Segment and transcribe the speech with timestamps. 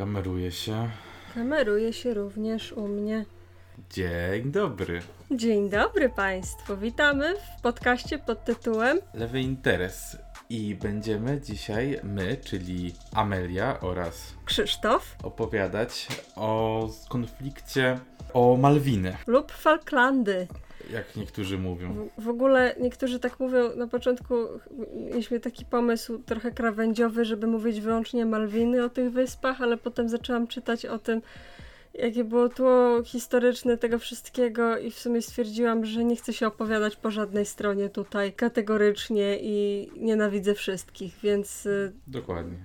[0.00, 0.90] Kameruje się.
[1.34, 3.24] Kameruje się również u mnie.
[3.90, 5.02] Dzień dobry.
[5.30, 6.76] Dzień dobry Państwu.
[6.76, 10.16] Witamy w podcaście pod tytułem Lewy Interes.
[10.50, 17.98] I będziemy dzisiaj my, czyli Amelia oraz Krzysztof opowiadać o konflikcie
[18.32, 20.46] o Malwiny, lub Falklandy.
[20.92, 22.08] Jak niektórzy mówią.
[22.18, 24.34] W, w ogóle niektórzy tak mówią, na początku
[24.94, 30.46] mieliśmy taki pomysł trochę krawędziowy, żeby mówić wyłącznie Malwiny o tych wyspach, ale potem zaczęłam
[30.46, 31.22] czytać o tym,
[31.94, 36.96] jakie było tło historyczne tego wszystkiego i w sumie stwierdziłam, że nie chcę się opowiadać
[36.96, 42.56] po żadnej stronie tutaj kategorycznie i nienawidzę wszystkich, więc y, Dokładnie.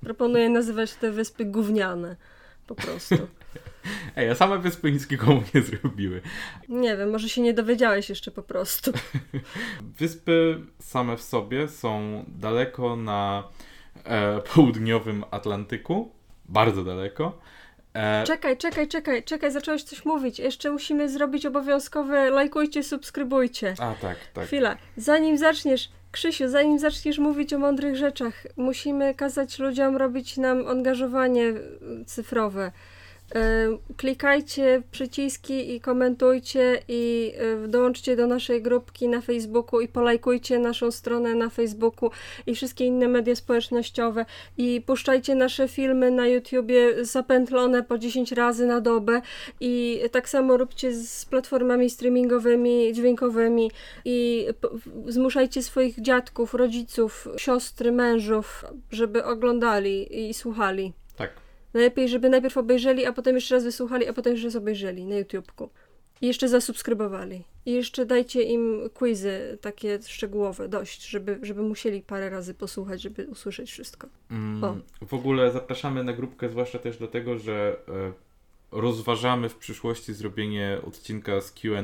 [0.00, 2.16] proponuję nazywać te wyspy gówniane.
[2.66, 3.14] Po prostu.
[4.16, 6.20] Ej, a same wyspy nic nikomu nie zrobiły.
[6.68, 8.92] Nie wiem, może się nie dowiedziałeś jeszcze po prostu.
[9.98, 13.48] Wyspy same w sobie są daleko na
[14.04, 16.12] e, południowym Atlantyku.
[16.48, 17.38] Bardzo daleko.
[17.94, 20.38] E, Czekaj, czekaj, czekaj, czekaj, zacząłeś coś mówić.
[20.38, 23.74] Jeszcze musimy zrobić obowiązkowe lajkujcie, subskrybujcie.
[23.78, 24.46] a tak, tak.
[24.46, 30.66] Chwila, zanim zaczniesz, Krzysiu, zanim zaczniesz mówić o mądrych rzeczach, musimy kazać ludziom robić nam
[30.68, 32.72] angażowanie y, cyfrowe.
[33.96, 37.32] Klikajcie przyciski i komentujcie i
[37.64, 42.10] y, dołączcie do naszej grupki na Facebooku i polajkujcie naszą stronę na Facebooku
[42.46, 44.26] i wszystkie inne media społecznościowe
[44.58, 49.22] i puszczajcie nasze filmy na YouTubie zapętlone po 10 razy na dobę
[49.60, 53.70] i tak samo róbcie z platformami streamingowymi, dźwiękowymi
[54.04, 54.46] i
[55.06, 60.92] zmuszajcie swoich dziadków, rodziców, siostry, mężów, żeby oglądali i słuchali.
[61.16, 61.45] Tak.
[61.76, 65.16] Najlepiej, żeby najpierw obejrzeli, a potem jeszcze raz wysłuchali, a potem jeszcze raz obejrzeli na
[65.16, 65.70] YouTubku.
[66.20, 67.44] I jeszcze zasubskrybowali.
[67.66, 73.26] I jeszcze dajcie im quizy takie szczegółowe, dość, żeby, żeby musieli parę razy posłuchać, żeby
[73.26, 74.08] usłyszeć wszystko.
[74.30, 78.12] Mm, w ogóle zapraszamy na grupkę, zwłaszcza też dlatego, że e,
[78.80, 81.82] rozważamy w przyszłości zrobienie odcinka z QA,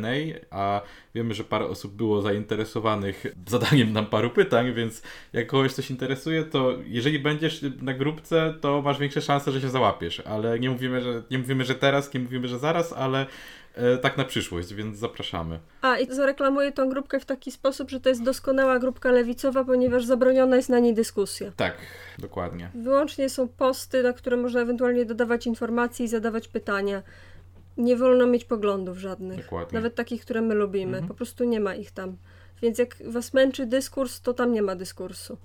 [0.50, 0.80] a
[1.14, 5.02] wiemy, że parę osób było zainteresowanych zadaniem nam paru pytań, więc
[5.32, 9.68] jak kogoś coś interesuje, to jeżeli będziesz na grupce, to masz większe szanse, że się
[9.68, 13.26] załapiesz, ale nie mówimy, że, nie mówimy, że teraz, nie mówimy, że zaraz, ale
[14.02, 15.60] tak na przyszłość, więc zapraszamy.
[15.82, 20.04] A, i zareklamuję tą grupkę w taki sposób, że to jest doskonała grupka lewicowa, ponieważ
[20.04, 21.52] zabroniona jest na niej dyskusja.
[21.56, 21.74] Tak,
[22.18, 22.70] dokładnie.
[22.74, 27.02] Wyłącznie są posty, na które można ewentualnie dodawać informacje i zadawać pytania.
[27.76, 29.42] Nie wolno mieć poglądów żadnych.
[29.42, 29.78] Dokładnie.
[29.78, 30.92] Nawet takich, które my lubimy.
[30.92, 31.08] Mhm.
[31.08, 32.16] Po prostu nie ma ich tam.
[32.62, 35.38] Więc jak was męczy dyskurs, to tam nie ma dyskursu.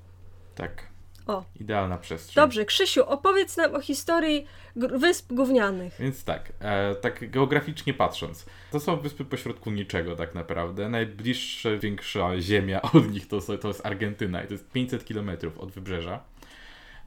[0.56, 0.97] Tak.
[1.28, 1.44] O.
[1.60, 2.44] Idealna przestrzeń.
[2.44, 4.46] Dobrze, Krzysiu, opowiedz nam o historii
[4.76, 5.96] wysp gównianych.
[6.00, 10.90] Więc tak, e, tak geograficznie patrząc, to są wyspy pośrodku niczego tak naprawdę.
[10.90, 15.72] Najbliższa większa ziemia od nich to, to jest Argentyna i to jest 500 km od
[15.72, 16.24] wybrzeża.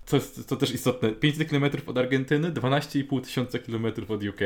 [0.06, 4.40] Co jest to też istotne, 500 km od Argentyny, 12,5 tysiąca km od UK.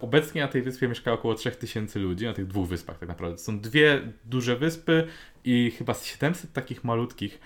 [0.00, 3.38] Obecnie na tej wyspie mieszka około 3000 ludzi, na tych dwóch wyspach tak naprawdę.
[3.38, 5.06] Są dwie duże wyspy
[5.44, 7.40] i chyba z 700 takich malutkich.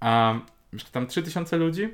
[0.00, 0.40] A
[0.72, 1.88] mieszka tam 3000 ludzi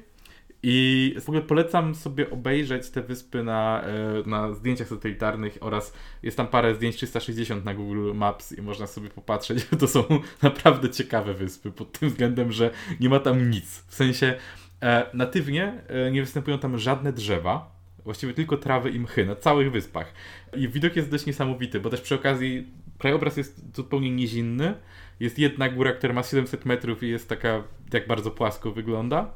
[0.63, 5.93] i w ogóle polecam sobie obejrzeć te wyspy na, e, na zdjęciach satelitarnych oraz
[6.23, 9.67] jest tam parę zdjęć 360 na Google Maps i można sobie popatrzeć.
[9.81, 10.05] To są
[10.43, 12.71] naprawdę ciekawe wyspy pod tym względem, że
[13.01, 13.85] nie ma tam nic.
[13.89, 14.35] W sensie
[14.83, 17.77] e, natywnie e, nie występują tam żadne drzewa.
[18.05, 20.13] Właściwie tylko trawy i mchy na całych wyspach.
[20.57, 22.67] I widok jest dość niesamowity, bo też przy okazji
[22.99, 24.75] krajobraz jest zupełnie nizinny.
[25.21, 27.63] Jest jedna góra, która ma 700 metrów i jest taka,
[27.93, 29.33] jak bardzo płasko wygląda.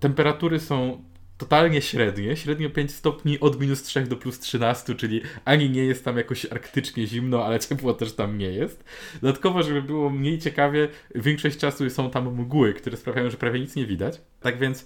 [0.00, 1.02] Temperatury są
[1.38, 6.04] totalnie średnie, średnio 5 stopni od minus 3 do plus 13, czyli ani nie jest
[6.04, 8.84] tam jakoś arktycznie zimno, ale ciepło też tam nie jest.
[9.20, 13.76] Dodatkowo, żeby było mniej ciekawie, większość czasu są tam mgły, które sprawiają, że prawie nic
[13.76, 14.20] nie widać.
[14.40, 14.84] Tak więc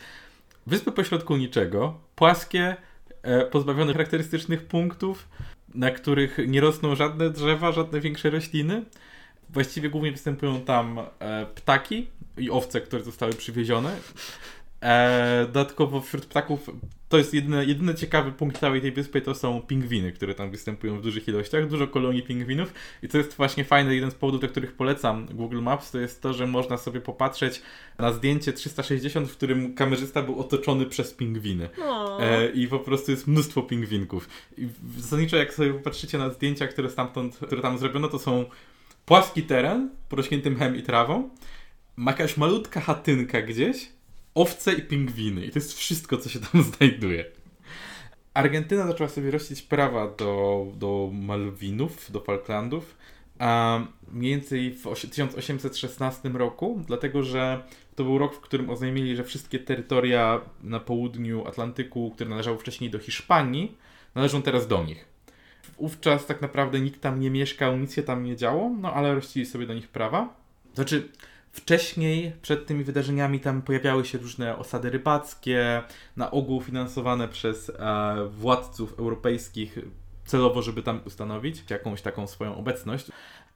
[0.66, 2.77] wyspy pośrodku niczego, płaskie,
[3.22, 5.28] e, pozbawione charakterystycznych punktów,
[5.75, 8.84] na których nie rosną żadne drzewa, żadne większe rośliny.
[9.50, 12.06] Właściwie głównie występują tam e, ptaki
[12.38, 13.97] i owce, które zostały przywiezione.
[14.82, 16.70] E, dodatkowo wśród ptaków
[17.08, 20.98] to jest jedyny, jedyny ciekawy punkt całej tej wyspy to są pingwiny, które tam występują
[20.98, 24.48] w dużych ilościach, dużo kolonii pingwinów i to jest właśnie fajny, jeden z powodów, dla
[24.48, 27.62] których polecam Google Maps, to jest to, że można sobie popatrzeć
[27.98, 31.68] na zdjęcie 360, w którym kamerzysta był otoczony przez pingwiny.
[32.21, 34.28] E, I po prostu jest mnóstwo pingwinków.
[34.59, 34.68] I
[34.98, 38.44] zasadniczo jak sobie popatrzycie na zdjęcia, które stamtąd, które tam zrobiono, to są
[39.06, 41.30] płaski teren, porośnięty mchem i trawą,
[41.97, 43.88] ma jakaś malutka chatynka gdzieś,
[44.34, 45.47] owce i pingwiny.
[45.47, 47.24] I to jest wszystko, co się tam znajduje.
[48.34, 52.97] Argentyna zaczęła sobie rościć prawa do, do Malwinów, do Falklandów,
[53.38, 53.80] a
[54.12, 57.62] mniej więcej w osie- 1816 roku, dlatego że
[57.94, 62.91] to był rok, w którym oznajmili, że wszystkie terytoria na południu Atlantyku, które należały wcześniej
[62.91, 63.77] do Hiszpanii,
[64.15, 65.04] należą teraz do nich.
[65.78, 69.47] Wówczas tak naprawdę nikt tam nie mieszkał, nic się tam nie działo, no ale rościli
[69.47, 70.36] sobie do nich prawa.
[70.74, 71.09] Znaczy,
[71.52, 75.82] Wcześniej, przed tymi wydarzeniami, tam pojawiały się różne osady rybackie,
[76.16, 77.72] na ogół finansowane przez e,
[78.30, 79.78] władców europejskich,
[80.24, 83.06] celowo, żeby tam ustanowić jakąś taką swoją obecność.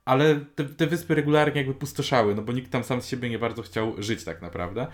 [0.05, 3.39] Ale te, te wyspy regularnie jakby pustoszały, no bo nikt tam sam z siebie nie
[3.39, 4.87] bardzo chciał żyć tak naprawdę.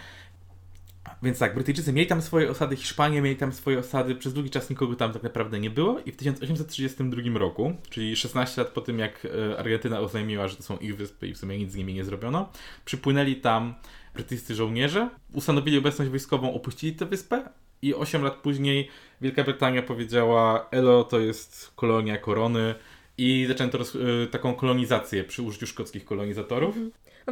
[1.23, 4.71] Więc tak, Brytyjczycy mieli tam swoje osady, Hiszpanie mieli tam swoje osady, przez długi czas
[4.71, 8.99] nikogo tam tak naprawdę nie było i w 1832 roku, czyli 16 lat po tym
[8.99, 11.95] jak e, Argentyna oznajmiła, że to są ich wyspy i w sumie nic z nimi
[11.95, 12.53] nie zrobiono,
[12.85, 13.75] przypłynęli tam
[14.15, 17.43] brytyjscy żołnierze, ustanowili obecność wojskową, opuścili tę wyspę
[17.83, 18.89] i 8 lat później
[19.21, 22.75] Wielka Brytania powiedziała Elo to jest kolonia korony
[23.19, 26.77] i zaczęto e, taką kolonizację przy użyciu szkockich kolonizatorów.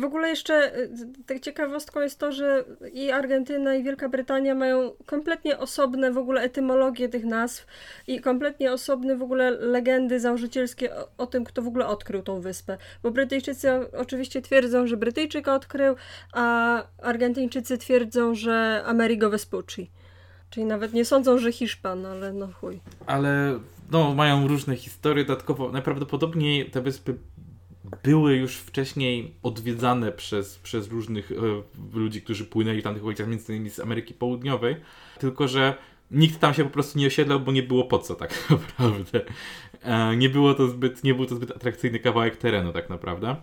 [0.01, 0.91] W ogóle jeszcze y,
[1.27, 6.41] tak ciekawostką jest to, że i Argentyna i Wielka Brytania mają kompletnie osobne w ogóle
[6.41, 7.67] etymologie tych nazw
[8.07, 12.41] i kompletnie osobne w ogóle legendy założycielskie o, o tym, kto w ogóle odkrył tą
[12.41, 12.79] wyspę.
[13.03, 15.95] Bo Brytyjczycy oczywiście twierdzą, że Brytyjczyk odkrył,
[16.33, 19.91] a Argentyńczycy twierdzą, że Amerigo Vespucci.
[20.51, 22.81] Czyli nawet nie sądzą, że Hiszpan, ale no chuj.
[23.07, 23.59] Ale
[23.91, 25.25] no, mają różne historie.
[25.25, 27.15] Dodatkowo najprawdopodobniej te wyspy
[28.03, 31.35] były już wcześniej odwiedzane przez, przez różnych e,
[31.99, 34.77] ludzi, którzy płynęli w tamtych okolicach, między innymi z Ameryki Południowej,
[35.19, 35.75] tylko że
[36.11, 39.21] nikt tam się po prostu nie osiedlał, bo nie było po co tak naprawdę.
[39.83, 43.37] E, nie było to zbyt, nie był to zbyt atrakcyjny kawałek terenu tak naprawdę.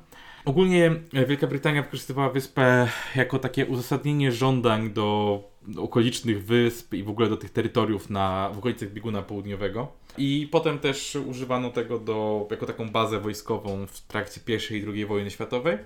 [0.45, 0.91] Ogólnie
[1.27, 5.43] Wielka Brytania wykorzystywała wyspę jako takie uzasadnienie żądań do
[5.77, 9.87] okolicznych wysp i w ogóle do tych terytoriów na, w okolicach bieguna południowego.
[10.17, 15.05] I potem też używano tego do, jako taką bazę wojskową w trakcie I i II
[15.05, 15.77] wojny światowej.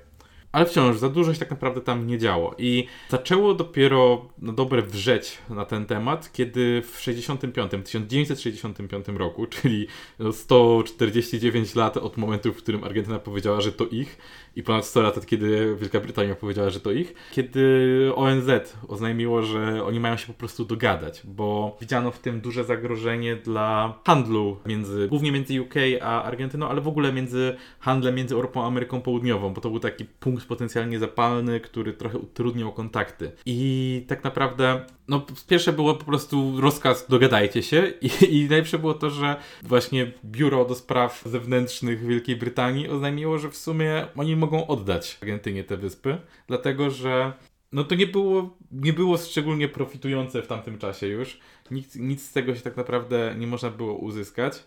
[0.51, 2.55] Ale wciąż za dużo się tak naprawdę tam nie działo.
[2.57, 9.87] I zaczęło dopiero na dobre wrzeć na ten temat, kiedy w 65, 1965 roku, czyli
[10.31, 14.17] 149 lat od momentu, w którym Argentyna powiedziała, że to ich,
[14.55, 18.49] i ponad 100 lat od kiedy Wielka Brytania powiedziała, że to ich, kiedy ONZ
[18.87, 23.99] oznajmiło, że oni mają się po prostu dogadać, bo widziano w tym duże zagrożenie dla
[24.05, 28.67] handlu między, głównie między UK a Argentyną, ale w ogóle między handlem między Europą a
[28.67, 33.31] Ameryką Południową, bo to był taki punkt potencjalnie zapalny, który trochę utrudniał kontakty.
[33.45, 38.93] I tak naprawdę no, pierwsze było po prostu rozkaz dogadajcie się i, i najlepsze było
[38.93, 44.67] to, że właśnie biuro do spraw zewnętrznych Wielkiej Brytanii oznajmiło, że w sumie oni mogą
[44.67, 46.17] oddać Argentynie te wyspy,
[46.47, 47.33] dlatego że
[47.71, 51.39] no to nie było, nie było szczególnie profitujące w tamtym czasie już.
[51.71, 54.63] Nic, nic z tego się tak naprawdę nie można było uzyskać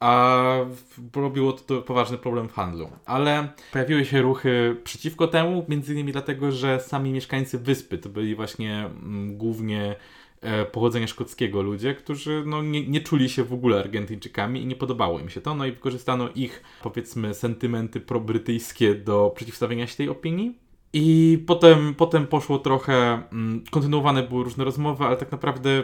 [0.00, 0.56] a
[1.16, 2.90] robiło to, poważny problem w handlu.
[3.06, 8.34] Ale pojawiły się ruchy przeciwko temu, między innymi dlatego, że sami mieszkańcy wyspy to byli
[8.34, 9.96] właśnie mm, głównie
[10.40, 14.76] e, pochodzenia szkockiego ludzie, którzy no, nie, nie czuli się w ogóle Argentyńczykami i nie
[14.76, 20.08] podobało im się to, no i wykorzystano ich, powiedzmy, sentymenty probrytyjskie do przeciwstawienia się tej
[20.08, 20.58] opinii.
[20.92, 25.82] I potem, potem poszło trochę, mm, kontynuowane były różne rozmowy, ale tak naprawdę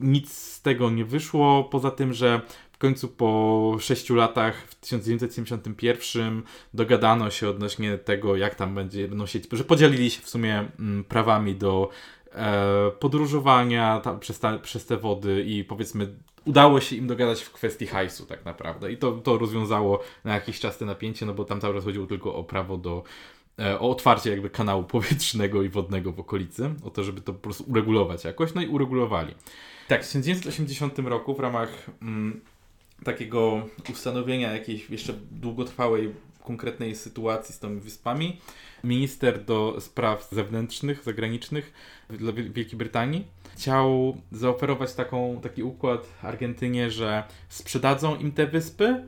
[0.00, 2.40] nic z tego nie wyszło, poza tym, że
[2.80, 6.42] końcu po 6 latach w 1971
[6.74, 11.04] dogadano się odnośnie tego, jak tam będzie, będą się, że podzielili się w sumie mm,
[11.04, 11.90] prawami do
[12.32, 17.52] e, podróżowania tam, przez, ta, przez te wody i powiedzmy udało się im dogadać w
[17.52, 21.44] kwestii hajsu tak naprawdę i to, to rozwiązało na jakiś czas te napięcie, no bo
[21.44, 23.02] tam cały czas chodziło tylko o prawo do
[23.58, 27.38] e, o otwarcie jakby kanału powietrznego i wodnego w okolicy, o to, żeby to po
[27.38, 29.34] prostu uregulować jakoś, no i uregulowali.
[29.88, 32.40] Tak, w 1980 roku w ramach mm,
[33.04, 36.14] takiego ustanowienia jakiejś jeszcze długotrwałej,
[36.44, 38.40] konkretnej sytuacji z tymi wyspami,
[38.84, 41.72] minister do spraw zewnętrznych, zagranicznych
[42.10, 43.24] dla Wielkiej Brytanii
[43.60, 49.04] chciał zaoferować taką, taki układ Argentynie, że sprzedadzą im te wyspy,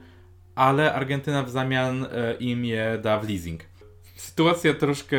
[0.54, 3.60] ale Argentyna w zamian e, im je da w leasing.
[4.16, 5.16] Sytuacja troszkę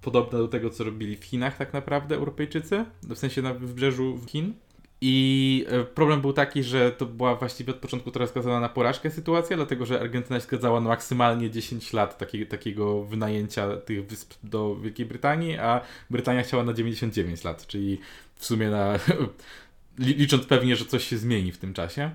[0.00, 4.54] podobna do tego, co robili w Chinach tak naprawdę Europejczycy, w sensie na wybrzeżu Chin.
[5.00, 9.10] I e, problem był taki, że to była właściwie od początku teraz skazana na porażkę
[9.10, 14.34] sytuacja, dlatego że Argentyna się zgadzała na maksymalnie 10 lat taki, takiego wynajęcia tych wysp
[14.42, 15.80] do Wielkiej Brytanii, a
[16.10, 18.00] Brytania chciała na 99 lat, czyli
[18.36, 18.98] w sumie na.
[19.98, 22.10] licząc pewnie, że coś się zmieni w tym czasie.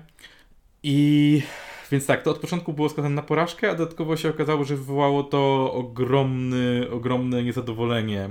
[0.82, 1.42] I
[1.90, 5.22] więc tak, to od początku było skazane na porażkę, a dodatkowo się okazało, że wywołało
[5.22, 8.30] to ogromny, ogromne niezadowolenie e,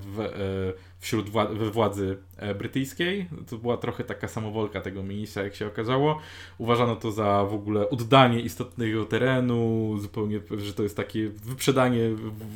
[0.00, 3.28] w, e, wśród wła- władzy e, brytyjskiej.
[3.50, 6.18] To była trochę taka samowolka tego ministra, jak się okazało.
[6.58, 12.00] Uważano to za w ogóle oddanie istotnego terenu, zupełnie, że to jest takie wyprzedanie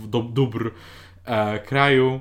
[0.06, 0.70] do, dóbr
[1.66, 2.20] kraju.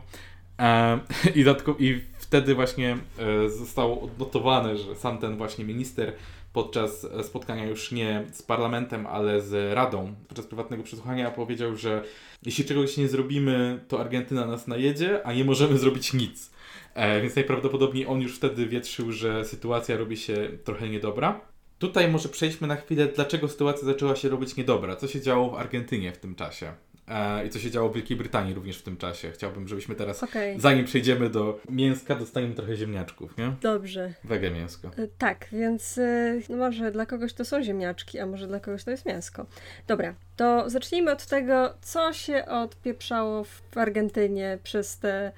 [0.59, 0.99] E,
[1.35, 1.45] i,
[1.79, 6.13] I wtedy właśnie e, zostało odnotowane, że sam ten właśnie minister
[6.53, 12.03] podczas spotkania już nie z parlamentem, ale z Radą, podczas prywatnego przesłuchania powiedział, że
[12.45, 16.51] jeśli czegoś nie zrobimy, to Argentyna nas najedzie, a nie możemy zrobić nic.
[16.93, 21.41] E, więc najprawdopodobniej on już wtedy wietrzył, że sytuacja robi się trochę niedobra.
[21.79, 24.95] Tutaj może przejdźmy na chwilę, dlaczego sytuacja zaczęła się robić niedobra.
[24.95, 26.73] Co się działo w Argentynie w tym czasie?
[27.07, 29.31] E, I co się działo w Wielkiej Brytanii również w tym czasie.
[29.31, 30.59] Chciałbym, żebyśmy teraz, okay.
[30.59, 33.53] zanim przejdziemy do mięska, dostaniemy trochę ziemniaczków, nie?
[33.61, 34.13] Dobrze.
[34.23, 34.87] Wege mięsko.
[34.87, 38.83] E, tak, więc e, no może dla kogoś to są ziemniaczki, a może dla kogoś
[38.83, 39.45] to jest mięsko.
[39.87, 45.31] Dobra, to zacznijmy od tego, co się odpieprzało w Argentynie przez te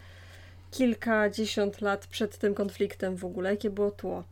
[0.71, 4.23] kilkadziesiąt lat przed tym konfliktem w ogóle, jakie było tło.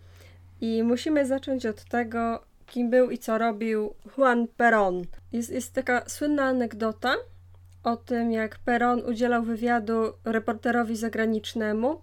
[0.61, 5.03] I musimy zacząć od tego, kim był i co robił Juan Perón.
[5.31, 7.15] Jest, jest taka słynna anegdota
[7.83, 12.01] o tym, jak Perón udzielał wywiadu reporterowi zagranicznemu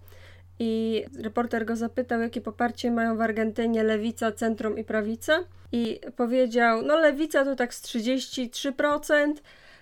[0.59, 5.43] i reporter go zapytał, jakie poparcie mają w Argentynie lewica, centrum i prawica.
[5.71, 9.33] I powiedział, no lewica to tak z 33%,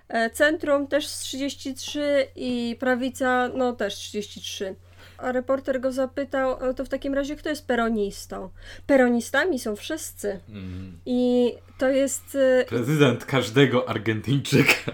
[0.08, 4.76] e, centrum też z 33% i prawica no też 33%
[5.24, 8.50] a reporter go zapytał, ale to w takim razie kto jest peronistą?
[8.88, 10.40] Peronistami są wszyscy.
[10.50, 10.98] Mm.
[11.06, 12.36] I to jest...
[12.36, 14.74] Y, prezydent każdego Argentyńczyka.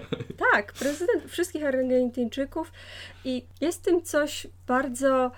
[0.52, 2.72] Tak, prezydent wszystkich Argentyńczyków
[3.24, 5.30] i jest tym coś bardzo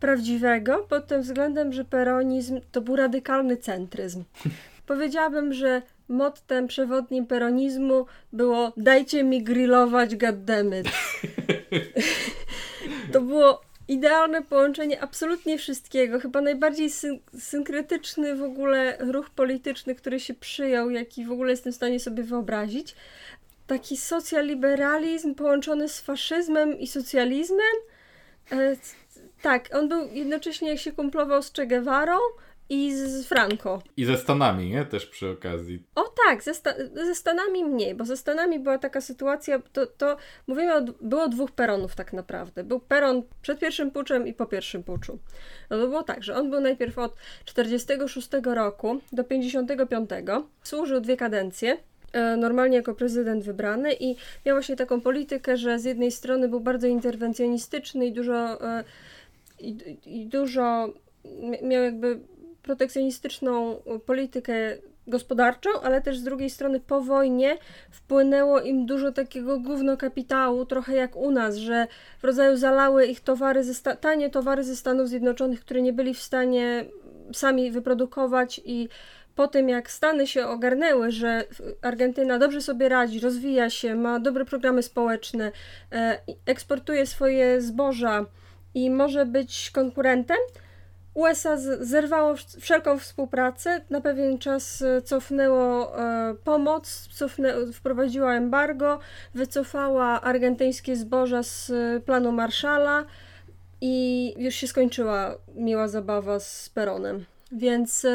[0.00, 4.24] prawdziwego pod tym względem, że peronizm to był radykalny centryzm.
[4.86, 10.86] Powiedziałabym, że mottem przewodnim peronizmu było dajcie mi grillować goddammit.
[13.12, 16.20] to było idealne połączenie absolutnie wszystkiego.
[16.20, 21.72] Chyba najbardziej syn synkretyczny w ogóle ruch polityczny, który się przyjął, jaki w ogóle jestem
[21.72, 22.94] w stanie sobie wyobrazić.
[23.66, 27.76] Taki socjaliberalizm połączony z faszyzmem i socjalizmem.
[28.52, 28.76] E,
[29.42, 32.18] tak, on był jednocześnie, jak się kumplował z Che Guevarą,
[32.68, 33.82] i z Franco.
[33.96, 34.84] I ze Stanami, nie?
[34.84, 35.82] Też przy okazji.
[35.94, 40.16] O tak, ze, sta ze Stanami mniej, bo ze Stanami była taka sytuacja, to, to
[40.46, 42.64] mówimy, o, było dwóch peronów tak naprawdę.
[42.64, 45.18] Był peron przed pierwszym puczem i po pierwszym puczu.
[45.70, 50.10] No to było tak, że on był najpierw od 46 roku do 55,
[50.62, 51.76] służył dwie kadencje,
[52.12, 56.60] e, normalnie jako prezydent wybrany i miał właśnie taką politykę, że z jednej strony był
[56.60, 58.84] bardzo interwencjonistyczny i dużo, e,
[59.58, 60.88] i, i dużo
[61.62, 62.20] miał jakby
[62.66, 64.54] protekcjonistyczną politykę
[65.06, 67.58] gospodarczą, ale też z drugiej strony po wojnie
[67.90, 71.86] wpłynęło im dużo takiego gówno kapitału, trochę jak u nas, że
[72.18, 76.22] w rodzaju zalały ich towary, ze tanie towary ze Stanów Zjednoczonych, które nie byli w
[76.22, 76.84] stanie
[77.32, 78.88] sami wyprodukować i
[79.34, 81.44] po tym jak Stany się ogarnęły, że
[81.82, 85.52] Argentyna dobrze sobie radzi, rozwija się, ma dobre programy społeczne,
[85.92, 88.24] e, eksportuje swoje zboża
[88.74, 90.36] i może być konkurentem,
[91.16, 98.98] USA zerwało wszelką współpracę, na pewien czas e, cofnęło e, pomoc, cofnę, wprowadziła embargo,
[99.34, 103.04] wycofała argentyńskie zboża z e, planu Marszala
[103.80, 107.24] i już się skończyła miła zabawa z Peronem.
[107.52, 108.06] Więc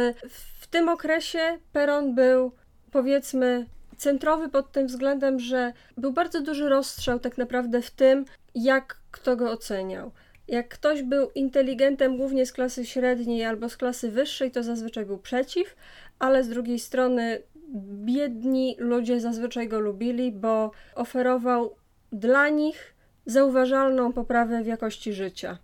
[0.60, 2.52] w tym okresie Peron był
[2.92, 3.66] powiedzmy
[3.98, 9.36] centrowy pod tym względem, że był bardzo duży rozstrzał tak naprawdę w tym, jak kto
[9.36, 10.12] go oceniał.
[10.52, 15.18] Jak ktoś był inteligentem głównie z klasy średniej albo z klasy wyższej, to zazwyczaj był
[15.18, 15.76] przeciw,
[16.20, 17.42] ale z drugiej strony
[18.06, 21.76] biedni ludzie zazwyczaj go lubili, bo oferował
[22.12, 25.58] dla nich zauważalną poprawę w jakości życia.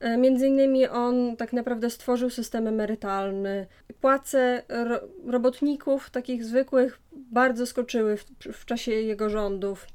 [0.00, 3.66] E, między innymi on tak naprawdę stworzył system emerytalny.
[4.00, 9.86] Płace ro robotników, takich zwykłych, bardzo skoczyły w, w czasie jego rządów.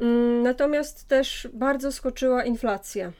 [0.00, 3.12] Mm, natomiast też bardzo skoczyła inflacja.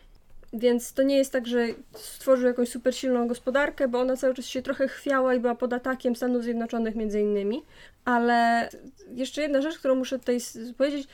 [0.53, 4.47] Więc to nie jest tak, że stworzył jakąś super silną gospodarkę, bo ona cały czas
[4.47, 7.63] się trochę chwiała i była pod atakiem Stanów Zjednoczonych między innymi.
[8.05, 8.69] Ale
[9.15, 10.39] jeszcze jedna rzecz, którą muszę tutaj
[10.79, 11.09] powiedzieć.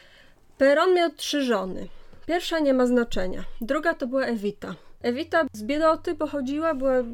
[0.59, 1.89] Peron miał trzy żony.
[2.27, 3.45] Pierwsza nie ma znaczenia.
[3.61, 4.75] Druga to była Evita.
[5.03, 7.05] Evita z biedoty pochodziła, była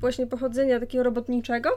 [0.00, 1.70] właśnie pochodzenia takiego robotniczego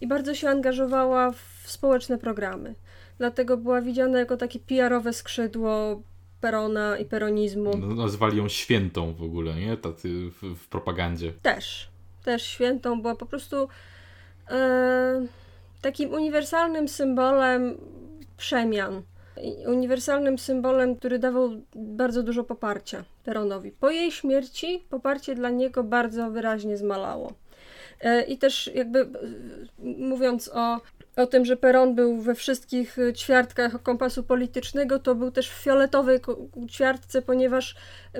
[0.00, 2.74] i bardzo się angażowała w społeczne programy.
[3.18, 6.02] Dlatego była widziana jako takie PR-owe skrzydło
[6.40, 7.76] perona i peronizmu.
[7.76, 9.76] No, nazwali ją świętą w ogóle, nie?
[9.76, 11.32] Tacy w, w propagandzie.
[11.42, 11.88] Też.
[12.24, 13.68] Też świętą była po prostu
[14.50, 15.26] e,
[15.82, 17.78] takim uniwersalnym symbolem
[18.36, 19.02] przemian.
[19.66, 23.70] Uniwersalnym symbolem, który dawał bardzo dużo poparcia Peronowi.
[23.70, 27.32] Po jej śmierci poparcie dla niego bardzo wyraźnie zmalało.
[28.00, 29.08] E, I też jakby
[29.78, 30.80] mówiąc o
[31.16, 36.20] o tym, że Peron był we wszystkich ćwiartkach kompasu politycznego, to był też w fioletowej
[36.70, 37.76] ćwiartce, ponieważ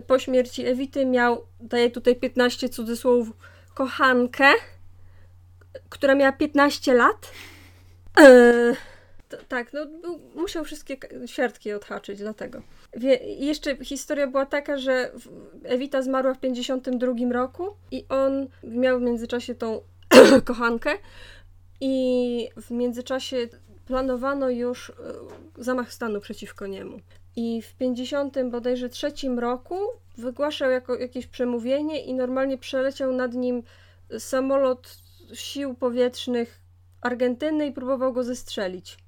[0.06, 3.28] po śmierci Ewity miał, daję tutaj 15 cudzysłów,
[3.74, 4.52] kochankę,
[5.88, 7.32] która miała 15 lat.
[8.16, 8.76] Eee,
[9.28, 9.86] to, tak, no
[10.34, 12.62] musiał wszystkie ćwiartki odhaczyć, dlatego.
[12.96, 15.10] Wie, jeszcze historia była taka, że
[15.64, 19.80] Ewita zmarła w 52 roku i on miał w międzyczasie tą
[20.44, 20.90] kochankę
[21.80, 23.36] i w międzyczasie
[23.86, 24.92] planowano już e,
[25.56, 27.00] zamach stanu przeciwko niemu.
[27.36, 29.78] I w 50 bodajże trzecim roku
[30.18, 33.62] wygłaszał jako jakieś przemówienie i normalnie przeleciał nad nim
[34.18, 34.98] samolot
[35.34, 36.60] sił powietrznych
[37.00, 38.98] Argentyny i próbował go zestrzelić.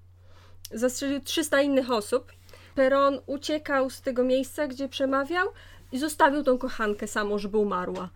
[0.70, 2.32] Zastrzelił 300 innych osób.
[2.74, 5.48] Peron uciekał z tego miejsca, gdzie przemawiał
[5.92, 8.10] i zostawił tą kochankę samą, żeby umarła.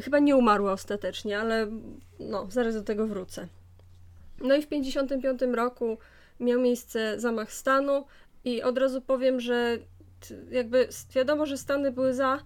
[0.00, 1.66] Chyba nie umarła ostatecznie, ale
[2.20, 3.48] no, zaraz do tego wrócę.
[4.40, 5.98] No i w 55 roku
[6.40, 8.04] miał miejsce zamach stanu
[8.44, 9.78] i od razu powiem, że
[10.50, 12.38] jakby wiadomo, że Stany były za,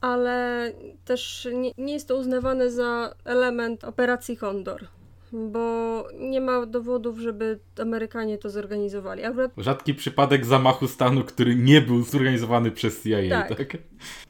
[0.00, 0.72] ale
[1.04, 4.86] też nie, nie jest to uznawane za element operacji Condor
[5.32, 9.24] bo nie ma dowodów, żeby Amerykanie to zorganizowali.
[9.24, 9.52] Akurat...
[9.56, 13.58] Rzadki przypadek zamachu stanu, który nie był zorganizowany przez CIA, tak?
[13.58, 13.76] Tak,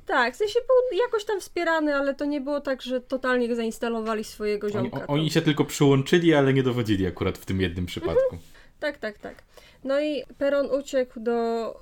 [0.07, 4.25] tak w sensie był jakoś tam wspierany, ale to nie było tak, że totalnie zainstalowali
[4.25, 5.07] swojego ziomka.
[5.07, 8.35] Oni, oni się tylko przyłączyli, ale nie dowodzili akurat w tym jednym przypadku.
[8.35, 8.42] Mhm.
[8.80, 9.42] Tak, tak, tak.
[9.85, 11.35] No i Peron uciekł do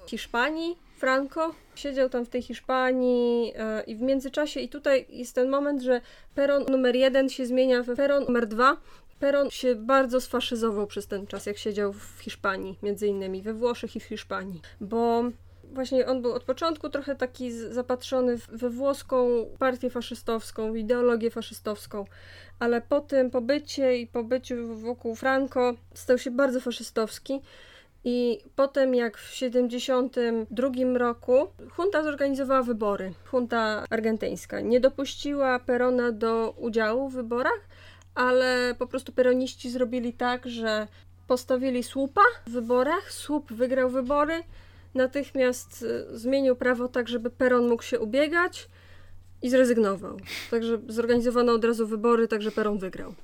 [0.06, 3.54] Hiszpanii, Franco siedział tam w tej Hiszpanii yy,
[3.86, 6.00] i w międzyczasie, i tutaj jest ten moment, że
[6.34, 8.76] peron numer jeden się zmienia w peron numer dwa,
[9.18, 13.96] Peron się bardzo sfaszyzował przez ten czas, jak siedział w Hiszpanii, między innymi we Włoszech
[13.96, 15.24] i w Hiszpanii, bo
[15.64, 22.04] właśnie on był od początku trochę taki zapatrzony we włoską partię faszystowską, ideologię faszystowską,
[22.58, 27.40] ale po tym pobycie i pobyciu wokół Franco stał się bardzo faszystowski.
[28.10, 31.46] I potem, jak w 1972 roku,
[31.78, 33.12] junta zorganizowała wybory.
[33.32, 37.60] Junta argentyńska nie dopuściła Perona do udziału w wyborach,
[38.14, 40.86] ale po prostu peroniści zrobili tak, że
[41.26, 44.42] postawili słupa w wyborach, słup wygrał wybory,
[44.94, 48.68] natychmiast y, zmienił prawo tak, żeby peron mógł się ubiegać
[49.42, 50.16] i zrezygnował.
[50.50, 53.14] Także zorganizowano od razu wybory, także peron wygrał.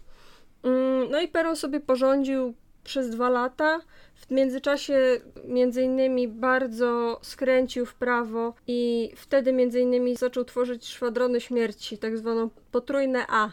[0.63, 3.81] Mm, no i peron sobie porządził przez dwa lata.
[4.15, 11.41] W międzyczasie między innymi bardzo skręcił w prawo i wtedy między innymi zaczął tworzyć szwadrony
[11.41, 13.51] śmierci, tak zwaną potrójne A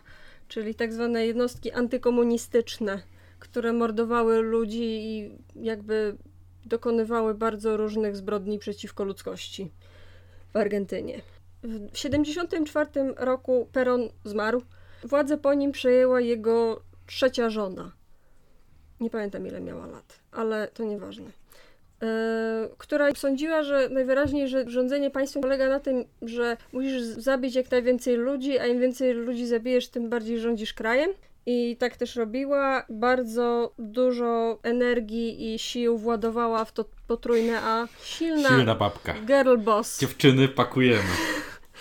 [0.52, 3.02] czyli tak zwane jednostki antykomunistyczne,
[3.40, 6.18] które mordowały ludzi i jakby
[6.66, 9.72] dokonywały bardzo różnych zbrodni przeciwko ludzkości
[10.54, 11.22] w Argentynie.
[11.64, 14.62] W 1974 roku Peron zmarł.
[15.04, 17.92] Władzę po nim przejęła jego trzecia żona.
[19.02, 21.26] Nie pamiętam ile miała lat, ale to nieważne.
[22.04, 27.72] E, która sądziła, że najwyraźniej, że rządzenie państwem polega na tym, że musisz zabić jak
[27.72, 31.10] najwięcej ludzi, a im więcej ludzi zabijesz, tym bardziej rządzisz krajem.
[31.46, 32.86] I tak też robiła.
[32.90, 37.88] Bardzo dużo energii i sił władowała w to potrójne A.
[38.04, 39.14] Silna, Silna babka.
[39.14, 40.00] Girl boss.
[40.00, 41.10] Dziewczyny pakujemy.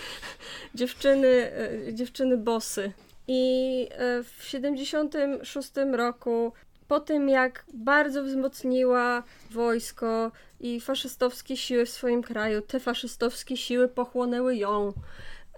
[0.74, 1.52] dziewczyny,
[1.88, 2.92] e, dziewczyny bossy.
[3.28, 6.52] I e, w 76 roku
[6.90, 13.88] po tym, jak bardzo wzmocniła wojsko i faszystowskie siły w swoim kraju, te faszystowskie siły
[13.88, 14.92] pochłonęły ją,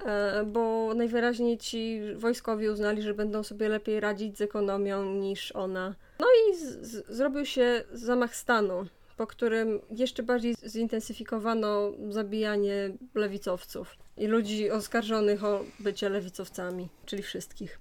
[0.04, 5.94] e, bo najwyraźniej ci wojskowi uznali, że będą sobie lepiej radzić z ekonomią niż ona.
[6.20, 6.56] No i
[7.14, 15.64] zrobił się zamach stanu, po którym jeszcze bardziej zintensyfikowano zabijanie lewicowców i ludzi oskarżonych o
[15.80, 17.80] bycie lewicowcami, czyli wszystkich.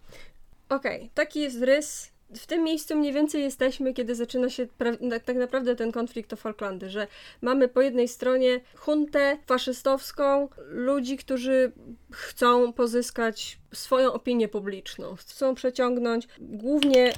[0.70, 4.68] Okej, okay, taki jest rys w tym miejscu mniej więcej jesteśmy, kiedy zaczyna się
[5.26, 7.08] tak naprawdę ten konflikt o Falklandy, że
[7.42, 11.72] mamy po jednej stronie huntę faszystowską, ludzi, którzy
[12.12, 17.14] chcą pozyskać swoją opinię publiczną, chcą przeciągnąć głównie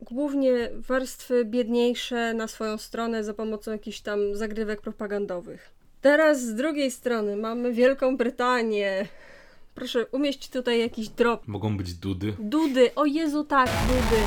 [0.00, 5.70] głównie warstwy biedniejsze na swoją stronę za pomocą jakichś tam zagrywek propagandowych.
[6.00, 9.06] Teraz z drugiej strony mamy Wielką Brytanię,
[9.78, 11.48] Proszę, umieść tutaj jakiś drop.
[11.48, 12.34] Mogą być dudy.
[12.38, 14.22] Dudy, o Jezu, tak, dudy.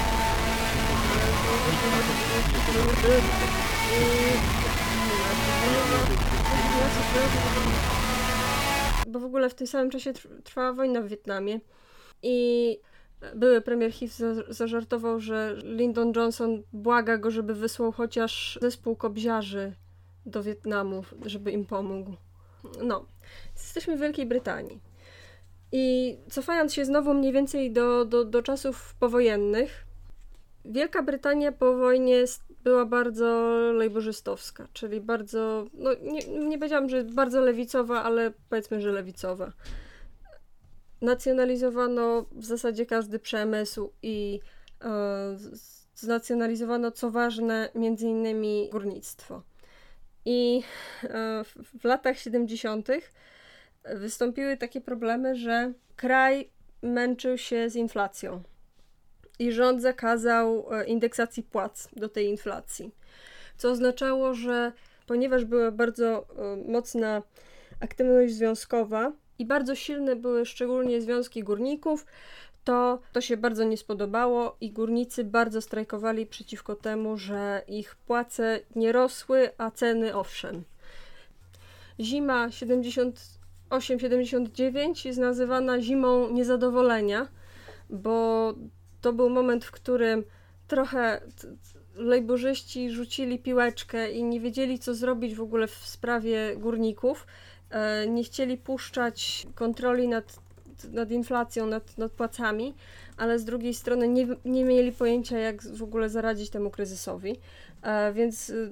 [9.07, 11.59] Bo w ogóle w tym samym czasie trwała wojna w Wietnamie
[12.23, 12.77] i
[13.35, 14.13] były premier Heath
[14.49, 19.73] zażartował, że Lyndon Johnson błaga go, żeby wysłał chociaż zespół kobziarzy
[20.25, 22.11] do Wietnamu, żeby im pomógł.
[22.83, 23.05] No,
[23.55, 24.90] jesteśmy w Wielkiej Brytanii.
[25.71, 29.85] I cofając się znowu mniej więcej do, do, do czasów powojennych,
[30.65, 32.23] Wielka Brytania po wojnie
[32.63, 38.91] była bardzo lejborzystowska, czyli bardzo, no nie, nie powiedziałam, że bardzo lewicowa, ale powiedzmy, że
[38.91, 39.51] lewicowa.
[41.01, 44.39] Nacjonalizowano w zasadzie każdy przemysł i
[44.81, 45.37] e,
[45.95, 49.41] znacjonalizowano, co ważne, między innymi górnictwo.
[50.25, 50.63] I
[51.03, 51.43] e,
[51.79, 52.87] w latach 70.
[53.95, 56.49] wystąpiły takie problemy, że kraj
[56.81, 58.43] męczył się z inflacją
[59.39, 62.91] i rząd zakazał e, indeksacji płac do tej inflacji.
[63.57, 64.71] Co oznaczało, że
[65.07, 67.21] ponieważ była bardzo e, mocna
[67.79, 72.05] aktywność związkowa i bardzo silne były szczególnie związki górników,
[72.63, 78.59] to to się bardzo nie spodobało i górnicy bardzo strajkowali przeciwko temu, że ich płace
[78.75, 80.63] nie rosły, a ceny owszem.
[81.99, 82.51] Zima
[83.77, 87.27] 78-79 jest nazywana zimą niezadowolenia,
[87.89, 88.53] bo
[89.01, 90.23] to był moment, w którym
[90.67, 91.21] trochę
[91.95, 97.27] lejburzyści rzucili piłeczkę i nie wiedzieli, co zrobić w ogóle w sprawie górników.
[97.69, 100.39] E, nie chcieli puszczać kontroli nad,
[100.91, 102.73] nad inflacją, nad, nad płacami,
[103.17, 107.35] ale z drugiej strony nie, nie mieli pojęcia, jak w ogóle zaradzić temu kryzysowi.
[107.81, 108.71] E, więc y,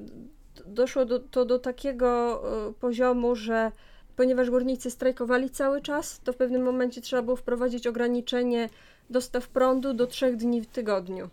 [0.66, 3.72] doszło do, to do takiego y, poziomu, że
[4.20, 8.70] ponieważ górnicy strajkowali cały czas, to w pewnym momencie trzeba było wprowadzić ograniczenie
[9.10, 11.30] dostaw prądu do trzech dni w tygodniu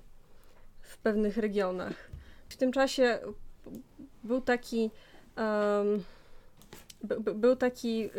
[0.81, 2.11] w pewnych regionach.
[2.49, 3.19] W tym czasie
[4.25, 4.91] był taki
[5.37, 6.05] um,
[7.35, 8.11] był taki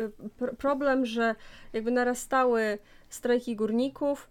[0.42, 1.34] y, problem, że
[1.72, 2.78] jakby narastały
[3.08, 4.28] strajki górników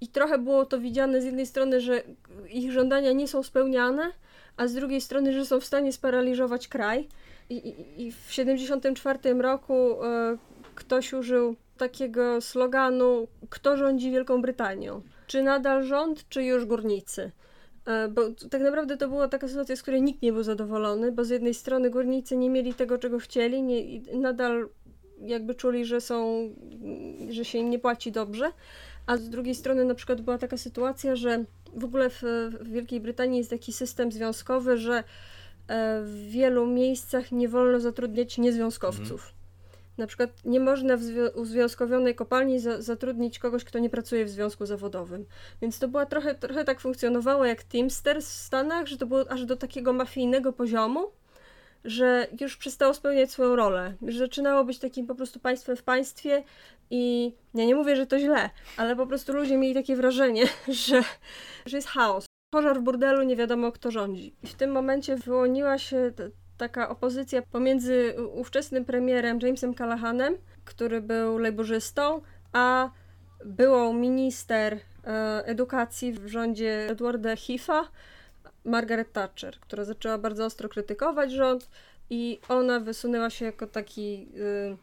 [0.00, 2.02] i trochę było to widziane z jednej strony, że
[2.48, 4.12] ich żądania nie są spełniane,
[4.56, 7.08] a z drugiej strony, że są w stanie sparaliżować kraj.
[7.50, 10.38] I, w 1974 roku e,
[10.74, 15.02] ktoś użył takiego sloganu: Kto rządzi Wielką Brytanią?
[15.26, 17.32] Czy nadal rząd, czy już górnicy?
[17.86, 21.24] E, bo tak naprawdę to była taka sytuacja, z której nikt nie był zadowolony, bo
[21.24, 24.68] z jednej strony górnicy nie mieli tego, czego chcieli, nie, nadal
[25.20, 26.50] jakby czuli, że są,
[27.30, 28.52] że się im nie płaci dobrze,
[29.06, 32.22] a z drugiej strony na przykład była taka sytuacja, że w ogóle w,
[32.60, 35.04] w Wielkiej Brytanii jest taki system związkowy, że
[36.02, 39.20] w wielu miejscach nie wolno zatrudniać niezwiązkowców.
[39.20, 39.36] Mhm.
[39.98, 41.02] Na przykład nie można w
[41.34, 45.24] uzwiązkowionej kopalni za zatrudnić kogoś, kto nie pracuje w związku zawodowym.
[45.62, 49.44] Więc to była trochę, trochę tak funkcjonowało jak Teamsters w Stanach, że to było aż
[49.44, 51.10] do takiego mafijnego poziomu,
[51.84, 53.94] że już przestało spełniać swoją rolę.
[54.02, 56.42] Już zaczynało być takim po prostu państwem w państwie
[56.90, 61.02] i ja nie mówię, że to źle, ale po prostu ludzie mieli takie wrażenie, że,
[61.66, 62.25] że jest chaos.
[62.50, 64.34] Pożar w burdelu, nie wiadomo kto rządzi.
[64.42, 66.12] I w tym momencie wyłoniła się
[66.56, 72.20] taka opozycja pomiędzy ówczesnym premierem Jamesem Callahanem, który był lejburzystą,
[72.52, 72.90] a
[73.44, 77.84] byłą minister e, edukacji w rządzie Edwarda Heath'a,
[78.64, 81.70] Margaret Thatcher, która zaczęła bardzo ostro krytykować rząd
[82.10, 84.76] i ona wysunęła się jako taki y,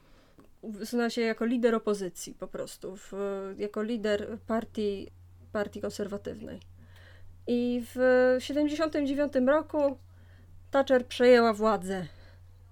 [0.64, 3.14] wysunęła się jako lider opozycji po prostu, w,
[3.58, 5.12] jako lider partii,
[5.52, 6.73] partii konserwatywnej.
[7.48, 9.98] I w 1979 roku
[10.72, 12.06] Thatcher przejęła władzę.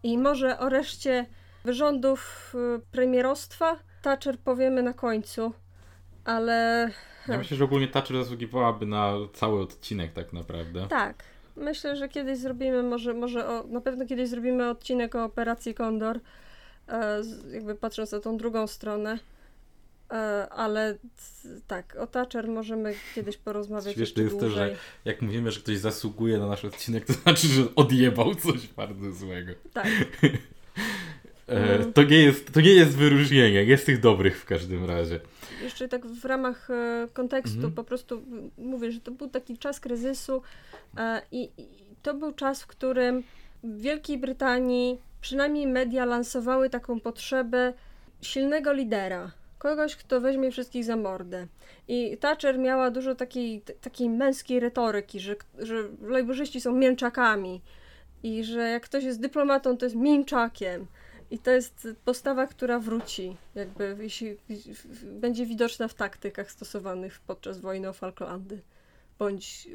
[0.03, 1.25] I może o reszcie
[1.65, 5.53] rządów y, premierostwa Thatcher powiemy na końcu,
[6.25, 6.89] ale...
[7.27, 10.87] Ja myślę, że ogólnie Thatcher zasługiwałaby na cały odcinek tak naprawdę.
[10.87, 11.23] Tak.
[11.55, 16.19] Myślę, że kiedyś zrobimy, może, może o, na pewno kiedyś zrobimy odcinek o Operacji Kondor,
[16.87, 19.19] e, jakby patrząc na tą drugą stronę.
[20.11, 20.97] E, ale
[21.67, 26.37] tak, o Thatcher możemy kiedyś porozmawiać Śmieszne jest to, że jak mówimy, że ktoś zasługuje
[26.37, 29.53] na nasz odcinek, to znaczy, że odjebał coś bardzo złego.
[29.73, 29.87] Tak.
[31.47, 31.93] E, mhm.
[31.93, 35.19] to, nie jest, to nie jest wyróżnienie, jest tych dobrych w każdym razie.
[35.63, 37.73] Jeszcze tak w ramach e, kontekstu mhm.
[37.73, 38.21] po prostu
[38.57, 40.41] mówię, że to był taki czas kryzysu
[41.31, 41.67] i, i
[42.03, 43.23] to był czas, w którym
[43.63, 47.73] w Wielkiej Brytanii przynajmniej media lansowały taką potrzebę
[48.21, 51.47] silnego lidera kogoś, kto weźmie wszystkich za mordę.
[51.87, 57.61] I Thatcher miała dużo takiej, takiej męskiej retoryki, że, że lejburzyści są mięczakami
[58.23, 60.87] i że jak ktoś jest dyplomatą, to jest mięczakiem.
[61.31, 64.37] I to jest postawa, która wróci, jakby jeśli,
[65.05, 68.61] będzie widoczna w taktykach stosowanych podczas wojny o Falklandy,
[69.19, 69.67] bądź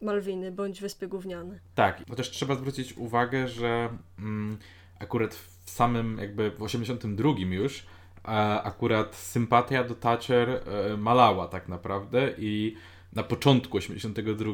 [0.00, 1.58] Malwiny, bądź Wyspy Gówniane.
[1.74, 4.58] Tak, chociaż trzeba zwrócić uwagę, że mm,
[5.00, 7.86] akurat w samym jakby w 82 już
[8.64, 12.76] akurat sympatia do Thatcher e, malała tak naprawdę i
[13.12, 14.52] na początku 82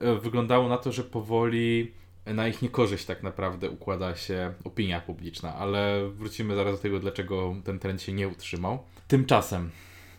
[0.00, 1.92] e, wyglądało na to, że powoli
[2.26, 7.54] na ich niekorzyść tak naprawdę układa się opinia publiczna, ale wrócimy zaraz do tego, dlaczego
[7.64, 8.78] ten trend się nie utrzymał.
[9.08, 9.70] Tymczasem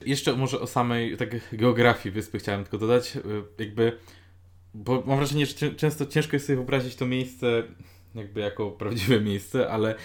[0.05, 3.21] Jeszcze może o samej tak, geografii wyspy chciałem tylko dodać, y,
[3.57, 3.97] jakby,
[4.73, 7.63] bo mam wrażenie, że często ciężko jest sobie wyobrazić to miejsce
[8.15, 9.95] jakby jako prawdziwe miejsce, ale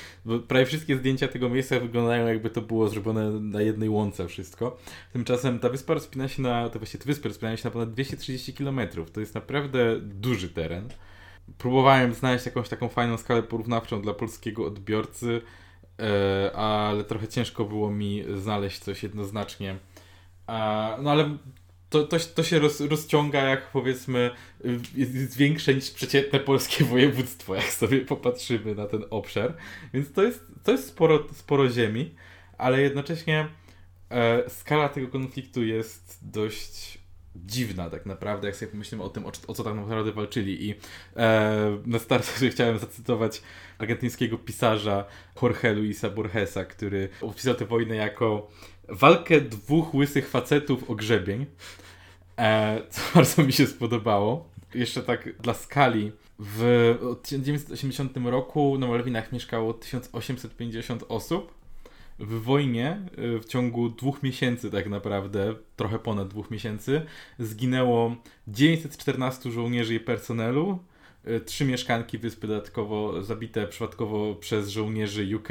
[0.48, 4.78] prawie wszystkie zdjęcia tego miejsca wyglądają jakby to było zrobione na jednej łące wszystko.
[5.12, 8.54] Tymczasem ta wyspa rozpina się na, to właściwie te wyspy rozpinają się na ponad 230
[8.54, 8.80] km.
[9.12, 10.88] To jest naprawdę duży teren.
[11.58, 15.42] Próbowałem znaleźć jakąś taką fajną skalę porównawczą dla polskiego odbiorcy,
[15.98, 19.76] e, ale trochę ciężko było mi znaleźć coś jednoznacznie.
[21.02, 21.36] No ale
[21.92, 24.30] to, to, to się roz, rozciąga jak powiedzmy
[24.94, 29.56] jest większe niż przeciętne polskie województwo, jak sobie popatrzymy na ten obszar.
[29.94, 32.14] Więc to jest, to jest sporo, sporo ziemi,
[32.58, 33.48] ale jednocześnie
[34.10, 36.98] e, skala tego konfliktu jest dość
[37.36, 40.68] dziwna tak naprawdę, jak sobie pomyślimy o tym, o, o co tak naprawdę walczyli.
[40.68, 40.74] I
[41.16, 43.42] e, na start chciałem zacytować
[43.78, 45.04] argentyńskiego pisarza
[45.42, 48.50] Jorge Luisa Borgesa, który opisał tę wojnę jako
[48.92, 51.46] walkę dwóch łysych facetów o grzebień,
[52.38, 54.48] e, co bardzo mi się spodobało.
[54.74, 61.54] Jeszcze tak dla skali, w 1980 roku na Malwinach mieszkało 1850 osób.
[62.18, 67.02] W wojnie e, w ciągu dwóch miesięcy, tak naprawdę, trochę ponad dwóch miesięcy,
[67.38, 68.16] zginęło
[68.48, 70.78] 914 żołnierzy i personelu,
[71.24, 75.48] e, trzy mieszkanki wyspy dodatkowo zabite przypadkowo przez żołnierzy UK,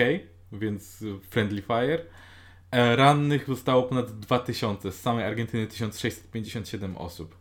[0.51, 1.99] więc Friendly Fire
[2.71, 7.35] rannych zostało ponad 2000, z samej Argentyny 1657 osób.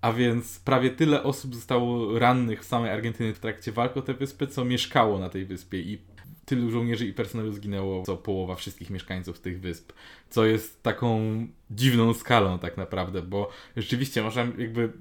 [0.00, 4.14] A więc prawie tyle osób zostało rannych w samej Argentyny w trakcie walk o tę
[4.14, 5.98] wyspę, co mieszkało na tej wyspie i
[6.44, 9.92] tylu żołnierzy i personelu zginęło, co połowa wszystkich mieszkańców tych wysp.
[10.30, 11.20] Co jest taką
[11.70, 14.92] dziwną skalą tak naprawdę, bo rzeczywiście można jakby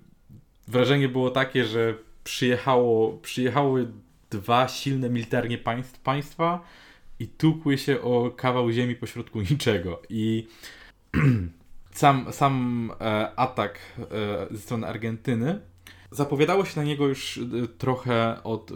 [0.68, 3.88] wrażenie było takie, że przyjechało, przyjechały
[4.30, 6.64] dwa silne militarnie państw, państwa,
[7.20, 10.02] i tłukły się o kawał ziemi pośrodku niczego.
[10.10, 10.48] I
[11.92, 15.60] sam, sam e, atak e, ze strony Argentyny
[16.12, 18.72] zapowiadało się na niego już e, trochę od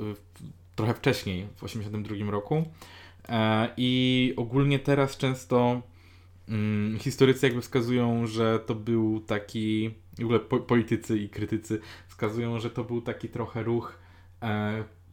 [0.76, 2.66] trochę wcześniej, w 1982 roku.
[3.78, 5.82] I ogólnie teraz często
[6.50, 12.60] mm, historycy jakby wskazują, że to był taki, w ogóle po, politycy i krytycy wskazują,
[12.60, 14.00] że to był taki trochę ruch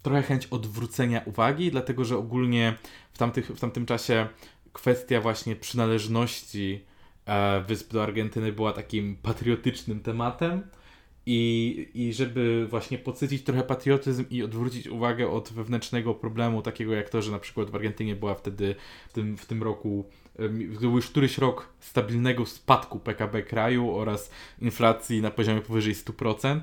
[0.03, 2.75] trochę chęć odwrócenia uwagi, dlatego że ogólnie
[3.13, 4.27] w, tamtych, w tamtym czasie
[4.73, 6.85] kwestia właśnie przynależności
[7.27, 10.63] e, wysp do Argentyny była takim patriotycznym tematem.
[11.31, 17.11] I, I żeby właśnie podsycić trochę patriotyzm i odwrócić uwagę od wewnętrznego problemu, takiego jak
[17.11, 18.75] to, że na przykład w Argentynie była wtedy
[19.09, 20.05] w tym, w tym roku
[20.81, 24.31] był już któryś rok stabilnego spadku PKB kraju oraz
[24.61, 26.61] inflacji na poziomie powyżej 100%,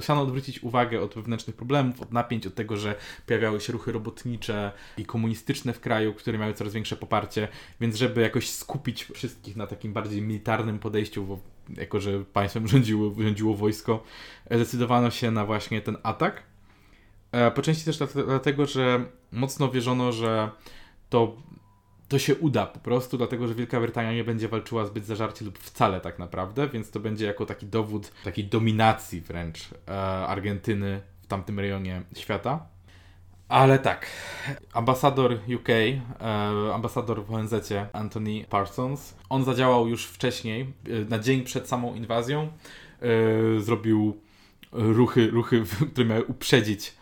[0.00, 2.94] chciano odwrócić uwagę od wewnętrznych problemów, od napięć, od tego, że
[3.26, 7.48] pojawiały się ruchy robotnicze i komunistyczne w kraju, które miały coraz większe poparcie,
[7.80, 11.38] więc żeby jakoś skupić wszystkich na takim bardziej militarnym podejściu, bo
[11.76, 14.04] jako że państwem rządziło, rządziło wojsko,
[14.50, 16.42] zdecydowano się na właśnie ten atak.
[17.32, 20.50] E, po części też dlatego, że mocno wierzono, że
[21.10, 21.36] to
[22.10, 25.58] to się uda po prostu, dlatego że Wielka Brytania nie będzie walczyła zbyt zażarcie lub
[25.58, 29.92] wcale tak naprawdę, więc to będzie jako taki dowód takiej dominacji wręcz e,
[30.26, 32.66] Argentyny w tamtym rejonie świata.
[33.48, 34.06] Ale tak,
[34.72, 36.04] ambasador UK, e,
[36.74, 37.54] ambasador w ONZ,
[37.92, 42.48] Anthony Parsons, on zadziałał już wcześniej, e, na dzień przed samą inwazją,
[43.00, 44.20] e, zrobił
[44.72, 46.94] ruchy, ruchy, które miały uprzedzić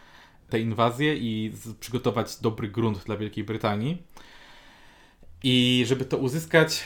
[0.50, 4.02] tę inwazję i przygotować dobry grunt dla Wielkiej Brytanii.
[5.42, 6.84] I żeby to uzyskać,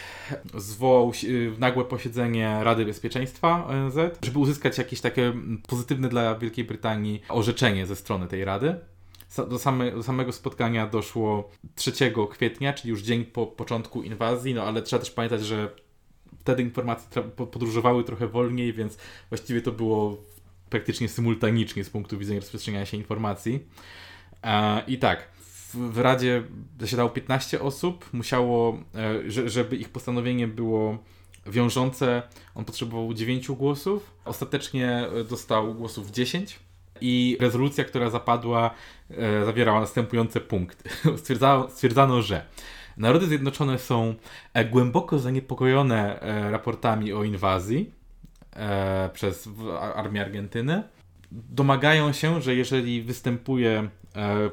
[0.54, 1.12] zwołał
[1.58, 5.32] nagłe posiedzenie Rady Bezpieczeństwa ONZ, żeby uzyskać jakieś takie
[5.68, 8.74] pozytywne dla Wielkiej Brytanii orzeczenie ze strony tej Rady.
[9.48, 11.92] Do, same, do samego spotkania doszło 3
[12.30, 15.68] kwietnia, czyli już dzień po początku inwazji, no ale trzeba też pamiętać, że
[16.38, 20.16] wtedy informacje podróżowały trochę wolniej, więc właściwie to było
[20.70, 23.66] praktycznie symultanicznie z punktu widzenia rozprzestrzeniania się informacji.
[24.42, 25.28] E, I tak,
[25.74, 26.42] w Radzie
[26.80, 30.98] zasiadało 15 osób, musiało, e, żeby ich postanowienie było
[31.46, 32.22] wiążące,
[32.54, 34.14] on potrzebował 9 głosów.
[34.24, 36.58] Ostatecznie e, dostał głosów 10
[37.00, 38.70] i rezolucja, która zapadła,
[39.10, 40.90] e, zawierała następujące punkty.
[41.74, 42.46] Stwierdzano, że
[42.96, 44.14] Narody Zjednoczone są
[44.70, 46.18] głęboko zaniepokojone
[46.50, 47.90] raportami o inwazji
[49.12, 49.48] przez
[49.94, 50.82] armię Argentyny.
[51.30, 53.88] Domagają się, że jeżeli występuje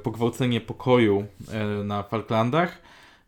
[0.03, 2.81] pogwałcenie pokoju e, na Falklandach.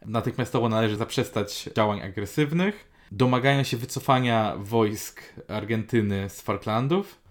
[0.06, 2.92] Natychmiastowo należy zaprzestać działań agresywnych.
[3.12, 7.22] Domagają się wycofania wojsk Argentyny z Falklandów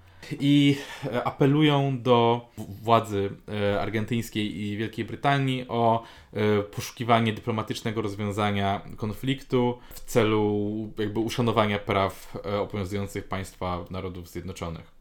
[0.41, 8.81] i e, apelują do władzy e, argentyńskiej i Wielkiej Brytanii o e, poszukiwanie dyplomatycznego rozwiązania
[8.97, 15.00] konfliktu w celu jakby uszanowania praw obowiązujących państwa narodów zjednoczonych.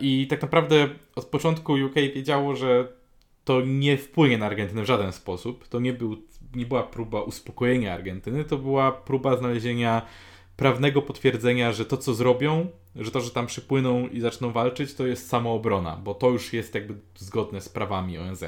[0.00, 2.88] I tak naprawdę od początku UK wiedziało, że
[3.44, 5.68] to nie wpłynie na Argentynę w żaden sposób.
[5.68, 6.16] To nie, był,
[6.54, 10.02] nie była próba uspokojenia Argentyny, to była próba znalezienia
[10.56, 15.06] prawnego potwierdzenia, że to, co zrobią, że to, że tam przypłyną i zaczną walczyć, to
[15.06, 18.44] jest samoobrona, bo to już jest jakby zgodne z prawami ONZ.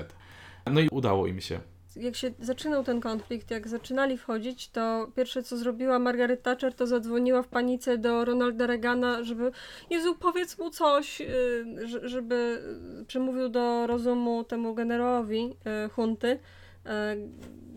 [0.70, 1.60] No i udało im się.
[1.96, 6.86] Jak się zaczynał ten konflikt, jak zaczynali wchodzić, to pierwsze co zrobiła Margaret Thatcher, to
[6.86, 9.50] zadzwoniła w panice do Ronalda Reagana, żeby
[9.90, 11.64] Jezu, powiedz mu coś, y,
[12.02, 12.62] żeby
[13.06, 16.38] przemówił do rozumu temu generowi y, hunty, y,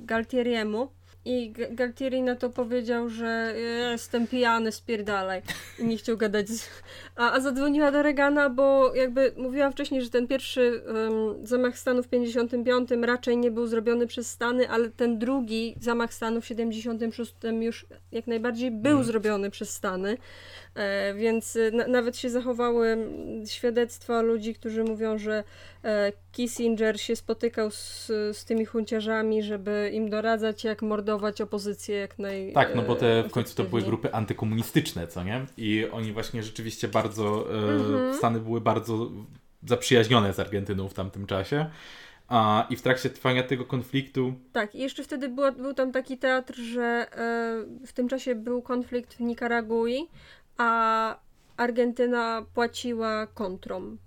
[0.06, 0.97] Galtieriemu.
[1.28, 3.54] I Galtieri na to powiedział, że
[3.92, 5.42] jestem pijany, spierdalaj.
[5.80, 6.50] I nie chciał gadać.
[6.50, 6.70] Z...
[7.16, 12.04] A, a zadzwoniła do Regana, bo jakby mówiłam wcześniej, że ten pierwszy um, zamach stanu
[12.04, 17.34] w 55 raczej nie był zrobiony przez Stany, ale ten drugi zamach stanu w 76
[17.62, 19.04] już jak najbardziej był mm.
[19.04, 20.18] zrobiony przez Stany.
[20.76, 22.98] E, więc y, na, nawet się zachowały
[23.46, 25.44] świadectwa ludzi, którzy mówią, że
[25.84, 32.20] e, Kissinger się spotykał z, z tymi hunciarzami, żeby im doradzać, jak mordować opozycję jak
[32.20, 32.54] naj.
[32.54, 35.46] Tak, no bo te w końcu to były grupy antykomunistyczne, co nie?
[35.58, 37.54] I oni właśnie rzeczywiście bardzo.
[37.54, 38.14] E, mhm.
[38.14, 39.12] Stany były bardzo
[39.68, 41.70] zaprzyjaźnione z Argentyną w tamtym czasie.
[42.28, 44.34] A, I w trakcie trwania tego konfliktu.
[44.54, 48.62] Tak, i jeszcze wtedy była, był tam taki teatr, że e, w tym czasie był
[48.62, 50.08] konflikt w Nikaragui,
[50.58, 51.20] a
[51.58, 53.98] Argentyna płaciła kontrom.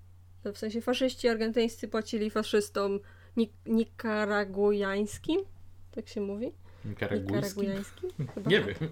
[0.45, 3.01] W sensie faszyści argentyńscy płacili faszystom
[3.37, 5.41] nik nikaragujańskim,
[5.91, 6.53] tak się mówi?
[6.85, 7.71] Nikaragujańskim?
[8.35, 8.79] Chyba Nie tak.
[8.79, 8.89] wiem.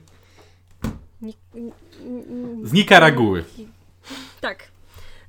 [2.63, 3.45] Z Nikaraguły.
[4.41, 4.69] Tak.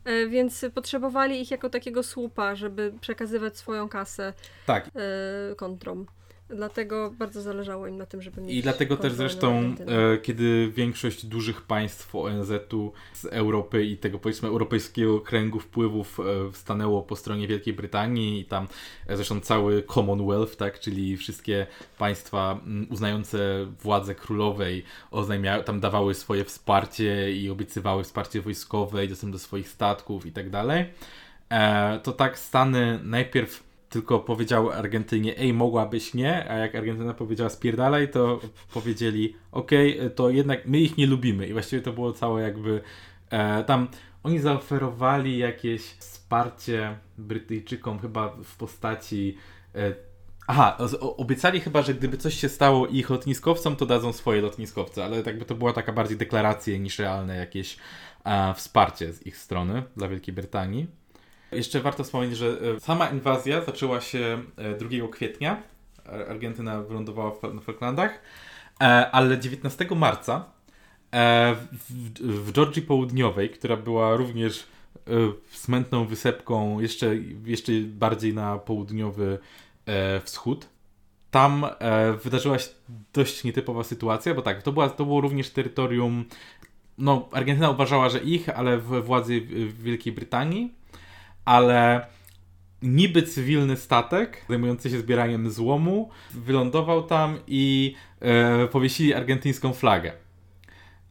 [0.05, 4.33] E, więc potrzebowali ich jako takiego słupa, żeby przekazywać swoją kasę
[4.65, 4.87] tak.
[4.87, 6.05] E, kontrom.
[6.49, 8.55] Dlatego bardzo zależało im na tym, żeby mieć.
[8.55, 14.49] I dlatego też zresztą, e, kiedy większość dużych państw ONZ-u z Europy i tego powiedzmy
[14.49, 18.67] europejskiego kręgu wpływów e, stanęło po stronie Wielkiej Brytanii i tam
[19.07, 26.13] e, zresztą cały Commonwealth, tak, czyli wszystkie państwa m, uznające władzę królowej oznajmiały, tam dawały
[26.13, 30.85] swoje wsparcie i obiecywały wsparcie wojskowe i dostęp do swoich statków i tak dalej.
[32.03, 38.11] To tak Stany najpierw tylko powiedział Argentynie, ej, mogłabyś nie, a jak Argentyna powiedziała spierdalaj,
[38.11, 38.39] to
[38.73, 41.47] powiedzieli, okej, okay, to jednak my ich nie lubimy.
[41.47, 42.81] I właściwie to było całe jakby
[43.29, 43.87] e, tam
[44.23, 49.37] oni zaoferowali jakieś wsparcie Brytyjczykom chyba w postaci
[49.75, 49.93] e,
[50.51, 55.21] Aha, obiecali chyba, że gdyby coś się stało ich lotniskowcom, to dadzą swoje lotniskowce, ale
[55.21, 57.77] jakby to była taka bardziej deklaracja niż realne jakieś
[58.25, 60.98] e, wsparcie z ich strony dla Wielkiej Brytanii.
[61.51, 64.43] Jeszcze warto wspomnieć, że e, sama inwazja zaczęła się
[64.79, 65.63] 2 e, kwietnia.
[66.29, 68.21] Argentyna wylądowała na Falklandach,
[68.81, 70.45] e, ale 19 marca
[72.19, 74.67] w, Georgii Południowej, która była również
[75.51, 79.39] smętną wysepką jeszcze, jeszcze bardziej na południowy
[80.23, 80.69] wschód,
[81.31, 81.65] tam
[82.23, 82.69] wydarzyła się
[83.13, 86.25] dość nietypowa sytuacja, bo tak, to, była, to było również terytorium,
[86.97, 89.41] no Argentyna uważała, że ich, ale władzy
[89.79, 90.73] Wielkiej Brytanii,
[91.49, 92.05] ale
[92.81, 100.11] niby cywilny statek zajmujący się zbieraniem złomu wylądował tam i e, powiesili argentyńską flagę.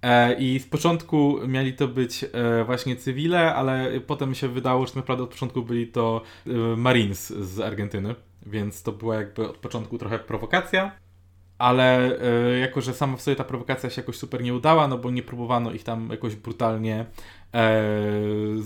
[0.03, 4.93] E, I z początku mieli to być e, właśnie cywile, ale potem się wydało, że
[4.97, 8.15] naprawdę od początku byli to e, Marines z Argentyny,
[8.47, 10.93] więc to była jakby od początku trochę prowokacja.
[11.59, 12.19] Ale
[12.61, 15.23] jako, że sama w sobie ta prowokacja się jakoś super nie udała, no bo nie
[15.23, 17.07] próbowano ich tam jakoś brutalnie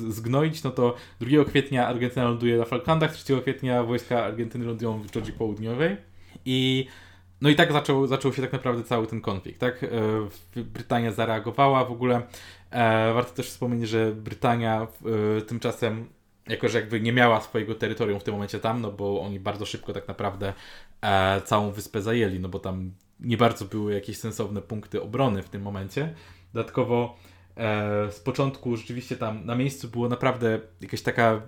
[0.09, 5.11] zgnoić, no to 2 kwietnia Argentyna ląduje na Falklandach, 3 kwietnia wojska Argentyny lądują w
[5.11, 5.97] Georgii Południowej
[6.45, 6.87] i
[7.41, 9.85] no i tak zaczął, zaczął się tak naprawdę cały ten konflikt, tak?
[9.85, 9.89] E,
[10.63, 12.23] Brytania zareagowała w ogóle.
[12.71, 14.87] E, warto też wspomnieć, że Brytania
[15.39, 16.09] e, tymczasem
[16.49, 19.67] jako że jakby nie miała swojego terytorium w tym momencie tam, no bo oni bardzo
[19.67, 20.53] szybko tak naprawdę
[21.01, 25.49] e, całą wyspę zajęli, no bo tam nie bardzo były jakieś sensowne punkty obrony w
[25.49, 26.15] tym momencie.
[26.55, 27.32] Dodatkowo E,
[28.11, 31.43] z początku rzeczywiście tam na miejscu było naprawdę jakaś taka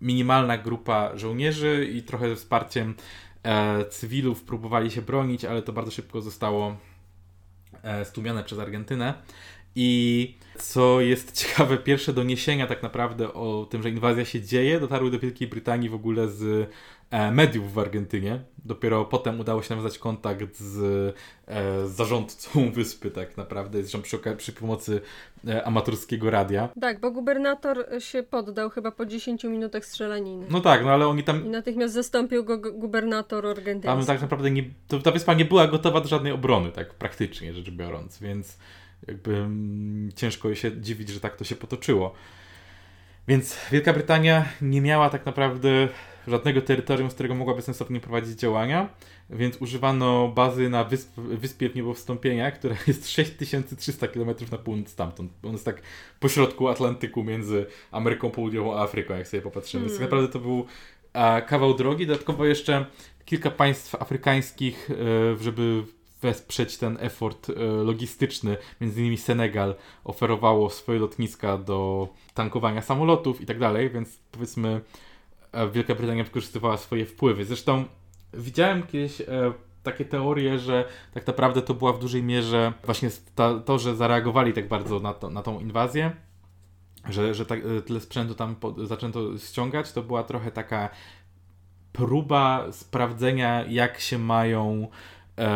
[0.00, 2.94] minimalna grupa żołnierzy i trochę ze wsparciem
[3.42, 6.76] e, cywilów próbowali się bronić, ale to bardzo szybko zostało
[7.82, 9.14] e, stłumione przez Argentynę.
[9.76, 15.10] I co jest ciekawe, pierwsze doniesienia tak naprawdę o tym, że inwazja się dzieje, dotarły
[15.10, 16.70] do Wielkiej Brytanii w ogóle z
[17.10, 18.40] e, mediów w Argentynie.
[18.64, 20.76] Dopiero potem udało się nawiązać kontakt z,
[21.46, 25.00] e, z zarządcą wyspy tak naprawdę, zresztą przy, przy pomocy
[25.48, 26.68] e, amatorskiego radia.
[26.80, 30.46] Tak, bo gubernator się poddał chyba po 10 minutach strzelaniny.
[30.50, 31.46] No tak, no ale oni tam...
[31.46, 33.86] I natychmiast zastąpił go gubernator argentyński.
[33.96, 37.54] Tam tak naprawdę nie, to, ta wyspa nie była gotowa do żadnej obrony, tak praktycznie
[37.54, 38.58] rzecz biorąc, więc
[39.10, 42.14] jakby mm, ciężko się dziwić, że tak to się potoczyło.
[43.28, 45.88] Więc Wielka Brytania nie miała tak naprawdę
[46.28, 48.88] żadnego terytorium, z którego mogłaby sensownie prowadzić działania,
[49.30, 55.32] więc używano bazy na wysp, wyspie w niebowstąpienia, która jest 6300 km na północ stamtąd.
[55.42, 55.82] On jest tak
[56.20, 59.80] pośrodku Atlantyku między Ameryką Południową a Afryką, jak sobie popatrzymy.
[59.80, 59.88] Hmm.
[59.88, 60.66] Więc tak naprawdę to był
[61.12, 62.86] a, kawał drogi, dodatkowo jeszcze
[63.24, 64.94] kilka państw afrykańskich, e,
[65.42, 65.82] żeby
[66.22, 68.56] wesprzeć ten effort e, logistyczny.
[68.80, 74.80] Między innymi Senegal oferowało swoje lotniska do tankowania samolotów i tak dalej, więc powiedzmy
[75.52, 77.44] e, Wielka Brytania wykorzystywała swoje wpływy.
[77.44, 77.84] Zresztą
[78.34, 79.26] widziałem kiedyś e,
[79.82, 83.10] takie teorie, że tak naprawdę to była w dużej mierze właśnie
[83.64, 86.12] to, że zareagowali tak bardzo na, to, na tą inwazję,
[87.08, 90.88] że, że tak, tyle sprzętu tam po, zaczęto ściągać, to była trochę taka
[91.92, 94.88] próba sprawdzenia, jak się mają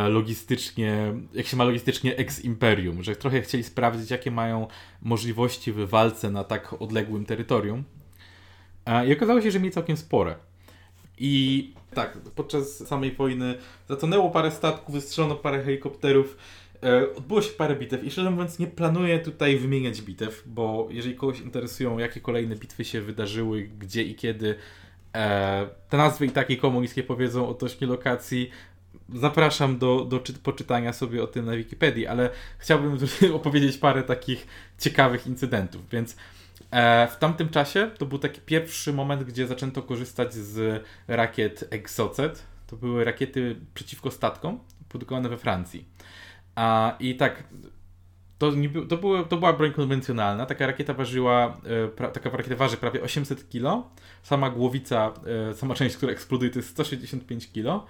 [0.09, 4.67] logistycznie, jak się ma logistycznie ex-imperium, że trochę chcieli sprawdzić, jakie mają
[5.03, 7.85] możliwości w walce na tak odległym terytorium.
[8.87, 10.37] E, I okazało się, że mieli całkiem spore.
[11.19, 13.55] I tak, podczas samej wojny
[13.89, 16.37] zatonęło parę statków, wystrzelono parę helikopterów,
[16.83, 21.15] e, odbyło się parę bitew i szczerze mówiąc nie planuję tutaj wymieniać bitew, bo jeżeli
[21.15, 24.55] kogoś interesują, jakie kolejne bitwy się wydarzyły, gdzie i kiedy,
[25.89, 28.51] te nazwy i takie komuniskie powiedzą o tośnie lokacji,
[29.15, 32.99] zapraszam do, do poczytania sobie o tym na Wikipedii, ale chciałbym
[33.35, 34.47] opowiedzieć parę takich
[34.79, 36.17] ciekawych incydentów, więc
[36.71, 42.43] e, w tamtym czasie to był taki pierwszy moment, gdzie zaczęto korzystać z rakiet Exocet.
[42.67, 45.85] To były rakiety przeciwko statkom, produkowane we Francji.
[46.55, 47.45] A, I tak,
[48.39, 50.47] to, nie, to, było, to była broń konwencjonalna.
[50.47, 53.83] Taka rakieta ważyła, e, pra, taka rakieta waży prawie 800 kg.
[54.23, 55.13] Sama głowica,
[55.51, 57.87] e, sama część, która eksploduje, to jest 165 kg.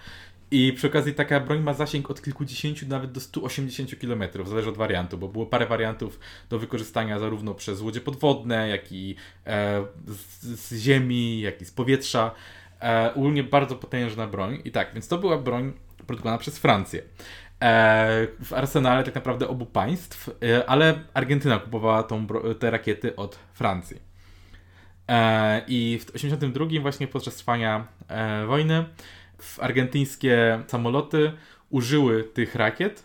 [0.55, 4.77] I przy okazji taka broń ma zasięg od kilkudziesięciu nawet do 180 km, zależy od
[4.77, 10.61] wariantu, bo było parę wariantów do wykorzystania zarówno przez łodzie podwodne, jak i e, z,
[10.61, 12.31] z, ziemi, jak i z powietrza.
[12.83, 14.59] E, ogólnie bardzo potężna broń.
[14.65, 15.73] I tak, więc to była broń
[16.07, 17.03] produkowana przez Francję.
[17.63, 22.27] E, w arsenale tak naprawdę obu państw, e, ale Argentyna kupowała tą,
[22.59, 23.97] te rakiety od Francji.
[25.09, 28.85] E, I w 1982 właśnie podczas trwania e, wojny
[29.61, 31.33] argentyńskie samoloty
[31.71, 33.05] użyły tych rakiet,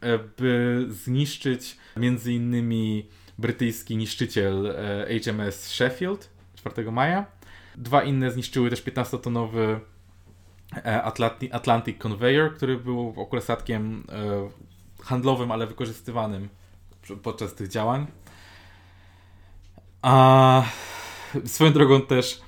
[0.00, 3.08] e, by zniszczyć między innymi
[3.38, 7.26] brytyjski niszczyciel e, HMS Sheffield 4 maja.
[7.76, 9.80] Dwa inne zniszczyły też 15-tonowy
[10.76, 11.02] e,
[11.52, 14.06] Atlantic Conveyor, który był ogóle statkiem
[15.02, 16.48] handlowym, ale wykorzystywanym
[17.22, 18.06] podczas tych działań.
[20.02, 20.62] A
[21.44, 22.42] swoją drogą też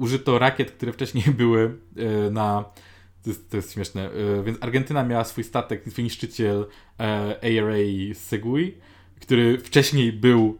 [0.00, 2.64] użyto rakiet, które wcześniej były e, na.
[3.22, 4.10] To jest, to jest śmieszne.
[4.10, 6.66] E, więc Argentyna miała swój statek, swój niszczyciel
[6.98, 7.74] ARA
[8.10, 8.74] e, Segui,
[9.20, 10.58] który wcześniej był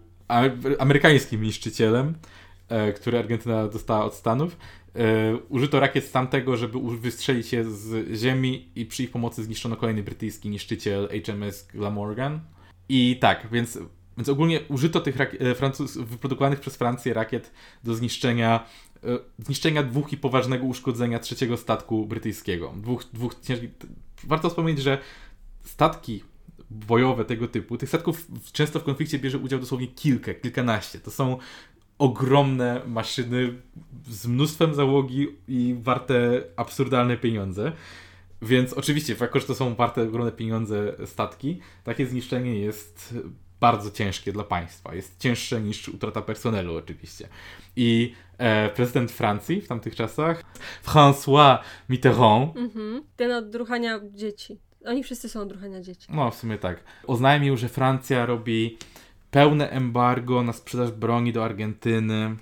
[0.78, 2.14] amerykańskim niszczycielem,
[2.97, 4.57] który Argentyna dostała od Stanów.
[5.49, 10.03] Użyto rakiet z tamtego, żeby wystrzelić je z ziemi i przy ich pomocy zniszczono kolejny
[10.03, 12.41] brytyjski niszczyciel HMS Glamorgan.
[12.88, 13.78] I tak, więc,
[14.16, 15.16] więc ogólnie użyto tych
[15.57, 17.53] Francuz, wyprodukowanych przez Francję rakiet
[17.84, 18.66] do zniszczenia
[19.38, 22.74] zniszczenia dwóch i poważnego uszkodzenia trzeciego statku brytyjskiego.
[22.76, 23.34] Dwóch, dwóch.
[24.24, 24.98] Warto wspomnieć, że
[25.64, 26.22] statki
[26.70, 30.98] bojowe tego typu, tych statków często w konflikcie bierze udział dosłownie kilka, kilkanaście.
[30.98, 31.38] To są
[31.98, 33.55] ogromne maszyny
[34.09, 37.72] z mnóstwem załogi i warte absurdalne pieniądze.
[38.42, 43.14] Więc oczywiście, jako że to są warte ogromne pieniądze statki, takie zniszczenie jest
[43.61, 44.94] bardzo ciężkie dla państwa.
[44.94, 47.28] Jest cięższe niż utrata personelu oczywiście.
[47.76, 50.45] I e, prezydent Francji w tamtych czasach,
[50.84, 53.03] François Mitterrand, mhm.
[53.16, 54.59] ten od druchania dzieci.
[54.86, 56.09] Oni wszyscy są od druchania dzieci.
[56.11, 56.84] No, w sumie tak.
[57.07, 58.78] Oznajmił, że Francja robi
[59.30, 62.36] pełne embargo na sprzedaż broni do Argentyny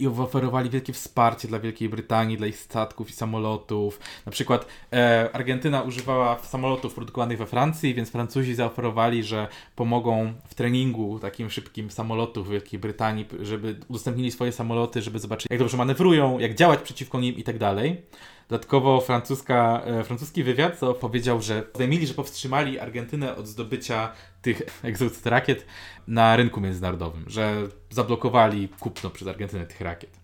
[0.00, 4.00] i oferowali wielkie wsparcie dla Wielkiej Brytanii, dla ich statków i samolotów.
[4.26, 10.54] Na przykład e, Argentyna używała samolotów produkowanych we Francji, więc Francuzi zaoferowali, że pomogą w
[10.54, 16.38] treningu takim szybkim samolotów Wielkiej Brytanii, żeby udostępnili swoje samoloty, żeby zobaczyć, jak dobrze manewrują,
[16.38, 18.02] jak działać przeciwko nim i tak dalej.
[18.48, 25.26] Dodatkowo francuska, e, francuski wywiad powiedział, że zajmili, że powstrzymali Argentynę od zdobycia tych egzotyk
[25.26, 25.66] rakiet
[26.06, 27.54] na rynku międzynarodowym, że
[27.90, 30.20] zablokowali kupno przez Argentynę tych rakiet.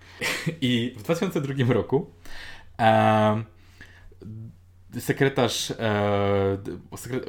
[0.60, 2.10] I w 2002 roku
[2.78, 3.44] e,
[5.00, 6.58] sekretarz, e,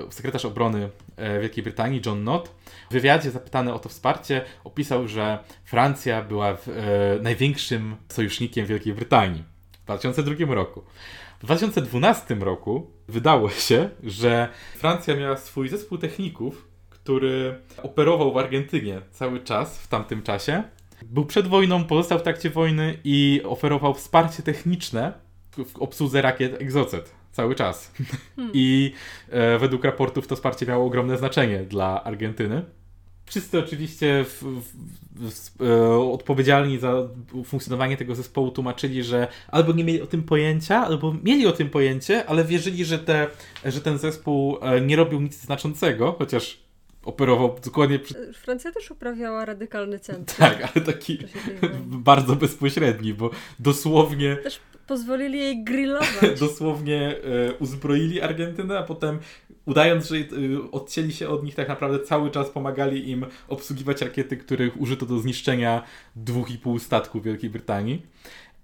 [0.09, 2.55] sekretarz obrony e, Wielkiej Brytanii, John Nott,
[2.89, 6.73] w wywiadzie zapytany o to wsparcie, opisał, że Francja była w, e,
[7.21, 9.54] największym sojusznikiem Wielkiej Brytanii
[9.85, 10.81] w 2002 roku.
[11.39, 19.01] W 2012 roku wydało się, że Francja miała swój zespół techników, który operował w Argentynie
[19.11, 20.63] cały czas w tamtym czasie.
[21.03, 25.13] Był przed wojną, pozostał w trakcie wojny i oferował wsparcie techniczne
[25.51, 27.91] w obsłudze rakiet Exocet cały czas.
[28.35, 28.51] Hmm.
[28.53, 28.93] I
[29.29, 32.65] e, według raportów to wsparcie miało ogromne znaczenie dla Argentyny.
[33.25, 34.71] Wszyscy oczywiście w, w,
[35.15, 37.07] w, e, odpowiedzialni za
[37.45, 41.69] funkcjonowanie tego zespołu tłumaczyli, że albo nie mieli o tym pojęcia, albo mieli o tym
[41.69, 43.27] pojęcie, ale wierzyli, że, te,
[43.65, 46.65] że ten zespół e, nie robił nic znaczącego, chociaż
[47.05, 47.99] operował dokładnie.
[47.99, 48.33] Przy...
[48.33, 50.37] Francja też uprawiała radykalny centrum.
[50.37, 51.17] Tak, ale taki
[52.09, 54.35] bardzo bezpośredni, bo dosłownie.
[54.35, 56.39] Też pozwolili jej grillować.
[56.39, 57.15] dosłownie
[57.49, 59.19] e, uzbroili Argentynę, a potem
[59.65, 60.21] udając, że e,
[60.71, 65.19] odcięli się od nich, tak naprawdę cały czas pomagali im obsługiwać rakiety, których użyto do
[65.19, 65.83] zniszczenia
[66.15, 68.01] dwóch i pół statku Wielkiej Brytanii.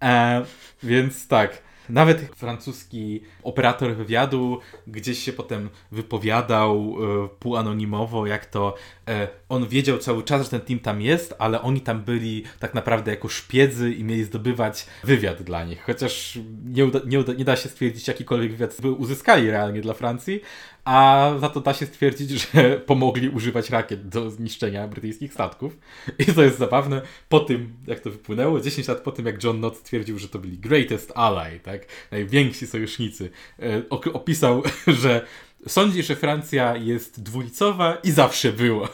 [0.01, 0.45] E,
[0.83, 1.70] więc tak.
[1.89, 8.75] Nawet francuski operator wywiadu gdzieś się potem wypowiadał e, półanonimowo, jak to
[9.07, 12.73] e, on wiedział cały czas, że ten team tam jest, ale oni tam byli tak
[12.73, 15.83] naprawdę jako szpiedzy i mieli zdobywać wywiad dla nich.
[15.83, 20.41] Chociaż nie, uda, nie, uda, nie da się stwierdzić, jakikolwiek wywiad uzyskali realnie dla Francji,
[20.85, 25.77] a za to da się stwierdzić, że pomogli używać rakiet do zniszczenia brytyjskich statków.
[26.19, 29.59] I to jest zabawne, po tym jak to wypłynęło, 10 lat po tym jak John
[29.59, 33.29] Nott stwierdził, że to byli greatest ally, tak, najwięksi sojusznicy,
[33.59, 34.63] e, opisał,
[35.01, 35.25] że
[35.67, 38.89] sądzi, że Francja jest dwulicowa i zawsze była.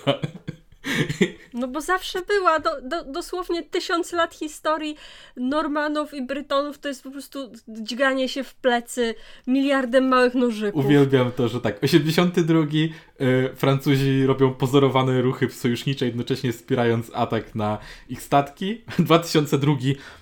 [1.54, 4.96] No bo zawsze była, do, do, dosłownie tysiąc lat historii
[5.38, 9.16] Normanów i Brytonów to jest po prostu dźganie się w plecy
[9.48, 10.86] miliardem małych nożyków.
[10.86, 17.78] Uwielbiam to, że tak, 82 y, Francuzi robią pozorowane ruchy sojusznicze, jednocześnie wspierając atak na
[18.10, 18.82] ich statki.
[19.00, 19.74] 2002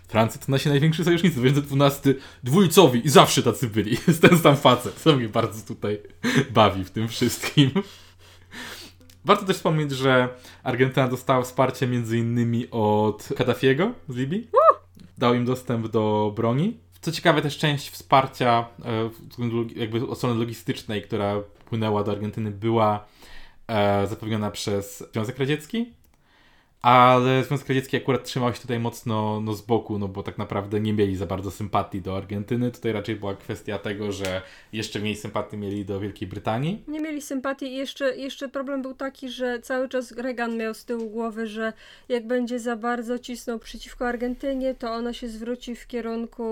[0.07, 3.91] Francja to nasi najwięksi sojusznicy, 2012 dwójcowi i zawsze tacy byli.
[4.07, 5.99] Jest ten sam facet, co mnie bardzo tutaj
[6.53, 7.71] bawi w tym wszystkim.
[9.25, 10.29] Warto też wspomnieć, że
[10.63, 12.67] Argentyna dostała wsparcie m.in.
[12.71, 14.47] od Kaddafiego z Libii.
[15.17, 16.77] Dał im dostęp do broni.
[17.01, 19.09] Co ciekawe, też część wsparcia e,
[19.75, 23.05] jakby od strony logistycznej, która płynęła do Argentyny, była
[23.67, 25.93] e, zapewniona przez Związek Radziecki
[26.85, 30.79] ale Związek Radziecki akurat trzymał się tutaj mocno no, z boku, no bo tak naprawdę
[30.79, 32.71] nie mieli za bardzo sympatii do Argentyny.
[32.71, 34.41] Tutaj raczej była kwestia tego, że
[34.73, 36.83] jeszcze mniej sympatii mieli do Wielkiej Brytanii.
[36.87, 40.85] Nie mieli sympatii i jeszcze, jeszcze problem był taki, że cały czas Reagan miał z
[40.85, 41.73] tyłu głowy, że
[42.09, 46.43] jak będzie za bardzo cisnął przeciwko Argentynie, to ona się zwróci w kierunku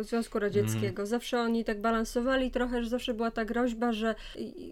[0.00, 1.02] y, Związku Radzieckiego.
[1.02, 1.06] Mm.
[1.06, 4.14] Zawsze oni tak balansowali trochę, że zawsze była ta groźba, że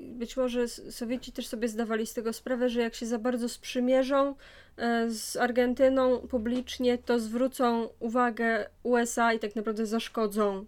[0.03, 4.35] być może Sowieci też sobie zdawali z tego sprawę, że jak się za bardzo sprzymierzą,
[4.77, 10.67] E, z Argentyną publicznie, to zwrócą uwagę USA i tak naprawdę zaszkodzą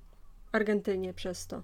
[0.52, 1.62] Argentynie przez to.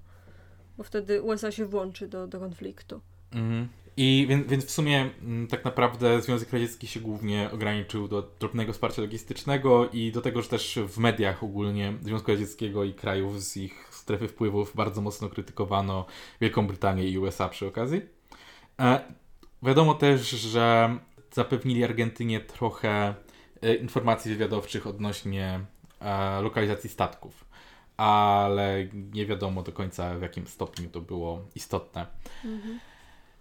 [0.76, 3.00] Bo wtedy USA się włączy do, do konfliktu.
[3.32, 3.68] Mhm.
[3.96, 8.72] I więc, więc w sumie mm, tak naprawdę Związek Radziecki się głównie ograniczył do drobnego
[8.72, 13.56] wsparcia logistycznego i do tego, że też w mediach ogólnie Związku Radzieckiego i krajów z
[13.56, 16.06] ich strefy wpływów bardzo mocno krytykowano
[16.40, 18.00] Wielką Brytanię i USA przy okazji.
[18.80, 19.00] E,
[19.62, 20.96] wiadomo też, że
[21.34, 23.14] zapewnili Argentynie trochę
[23.62, 25.60] e, informacji wywiadowczych odnośnie
[26.00, 27.44] e, lokalizacji statków,
[27.96, 32.06] ale nie wiadomo do końca w jakim stopniu to było istotne.
[32.44, 32.78] Mhm.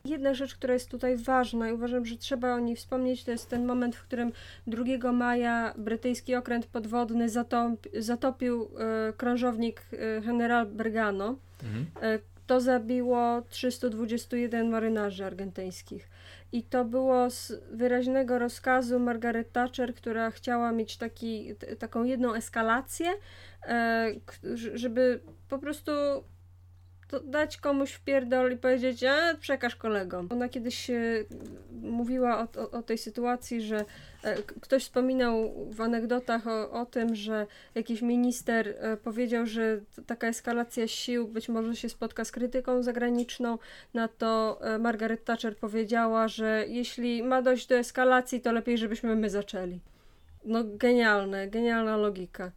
[0.05, 3.49] Jedna rzecz, która jest tutaj ważna i uważam, że trzeba o niej wspomnieć, to jest
[3.49, 4.31] ten moment, w którym
[4.67, 9.81] 2 maja brytyjski okręt podwodny zatop, zatopił e, krążownik
[10.21, 11.35] General Bergano.
[11.63, 11.85] Mhm.
[12.47, 16.09] To zabiło 321 marynarzy argentyńskich.
[16.51, 22.33] I to było z wyraźnego rozkazu Margaret Thatcher, która chciała mieć taki, t- taką jedną
[22.33, 23.13] eskalację,
[23.67, 24.13] e,
[24.73, 25.19] żeby
[25.49, 25.91] po prostu
[27.19, 30.27] dać komuś w pierdol i powiedzieć, a przekaż kolegom.
[30.31, 30.95] Ona kiedyś e,
[31.81, 33.85] mówiła o, o, o tej sytuacji, że
[34.23, 40.27] e, ktoś wspominał w anegdotach o, o tym, że jakiś minister e, powiedział, że taka
[40.27, 43.57] eskalacja sił być może się spotka z krytyką zagraniczną.
[43.93, 49.29] Na to Margaret Thatcher powiedziała, że jeśli ma dojść do eskalacji, to lepiej, żebyśmy my
[49.29, 49.79] zaczęli.
[50.45, 52.51] No genialne, genialna logika.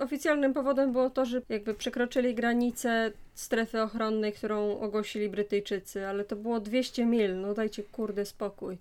[0.00, 6.36] Oficjalnym powodem było to, że jakby przekroczyli granicę strefy ochronnej, którą ogłosili Brytyjczycy, ale to
[6.36, 8.78] było 200 mil, no dajcie kurde spokój.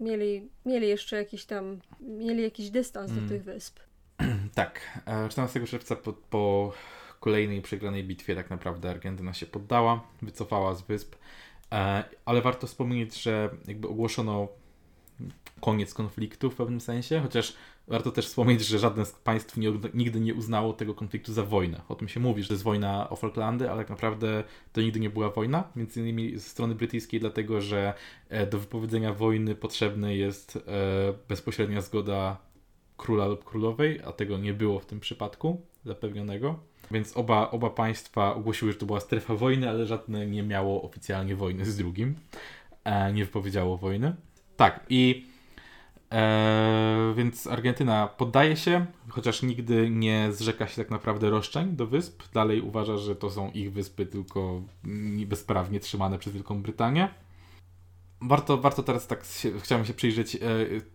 [0.00, 3.24] Mieli, mieli jeszcze jakiś tam, mieli jakiś dystans mm.
[3.24, 3.80] do tych wysp.
[4.54, 5.00] tak,
[5.30, 6.72] 14 czerwca po, po
[7.20, 11.16] kolejnej przegranej bitwie tak naprawdę Argentyna się poddała, wycofała z wysp,
[11.72, 14.48] e, ale warto wspomnieć, że jakby ogłoszono
[15.60, 17.56] koniec konfliktu w pewnym sensie, chociaż
[17.88, 21.80] warto też wspomnieć, że żadne z państw nie, nigdy nie uznało tego konfliktu za wojnę.
[21.88, 25.00] O tym się mówi, że to jest wojna o Falklandy, ale tak naprawdę to nigdy
[25.00, 27.94] nie była wojna, między innymi ze strony brytyjskiej, dlatego że
[28.28, 30.60] e, do wypowiedzenia wojny potrzebna jest e,
[31.28, 32.36] bezpośrednia zgoda
[32.96, 36.58] króla lub królowej, a tego nie było w tym przypadku zapewnionego.
[36.90, 41.36] Więc oba, oba państwa ogłosiły, że to była strefa wojny, ale żadne nie miało oficjalnie
[41.36, 42.14] wojny z drugim.
[42.84, 44.16] E, nie wypowiedziało wojny.
[44.60, 45.26] Tak, i
[46.12, 52.22] e, więc Argentyna poddaje się, chociaż nigdy nie zrzeka się tak naprawdę roszczeń do wysp.
[52.32, 54.62] Dalej uważa, że to są ich wyspy, tylko
[55.26, 57.08] bezprawnie trzymane przez Wielką Brytanię.
[58.20, 60.40] Warto, warto teraz tak się, chciałem się przyjrzeć e,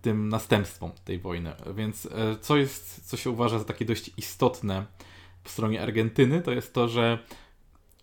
[0.01, 1.53] tym następstwom tej wojny.
[1.75, 2.09] Więc e,
[2.41, 4.85] co jest, co się uważa za takie dość istotne
[5.43, 7.19] po stronie Argentyny, to jest to, że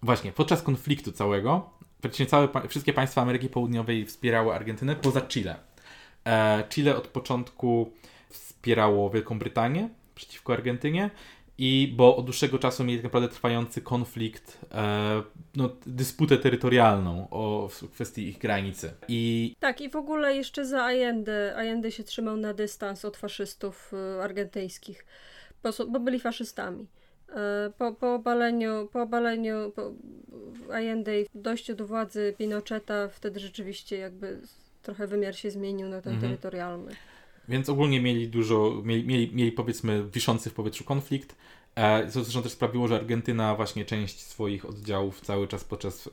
[0.02, 1.70] właśnie podczas konfliktu całego
[2.03, 5.57] praktycznie całe, wszystkie państwa Ameryki Południowej wspierały Argentynę poza Chile.
[6.26, 7.92] E, Chile od początku
[8.28, 11.11] wspierało Wielką Brytanię przeciwko Argentynie
[11.59, 15.22] i bo od dłuższego czasu mieli tak naprawdę trwający konflikt, e,
[15.57, 18.92] no, dysputę terytorialną o, w kwestii ich granicy.
[19.09, 19.55] I...
[19.61, 24.22] Tak, i w ogóle jeszcze za Allende, Allende się trzymał na dystans od faszystów y,
[24.22, 25.07] argentyńskich,
[25.62, 26.86] bo, bo byli faszystami.
[27.36, 29.92] E, po, po obaleniu, po obaleniu po
[30.74, 34.40] Allende i dojściu do władzy Pinocheta, wtedy rzeczywiście jakby
[34.82, 36.30] trochę wymiar się zmienił na ten mhm.
[36.30, 36.92] terytorialny.
[37.48, 41.36] Więc ogólnie mieli dużo, mieli, mieli, mieli powiedzmy wiszący w powietrzu konflikt,
[41.74, 46.10] e, co zresztą też sprawiło, że Argentyna właśnie część swoich oddziałów cały czas podczas, e,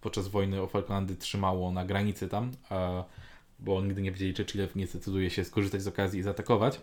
[0.00, 2.50] podczas wojny o Falklandy trzymało na granicy tam,
[3.58, 6.80] bo nigdy nie wiedzieli, czy Chile nie zdecyduje się skorzystać z okazji i zaatakować.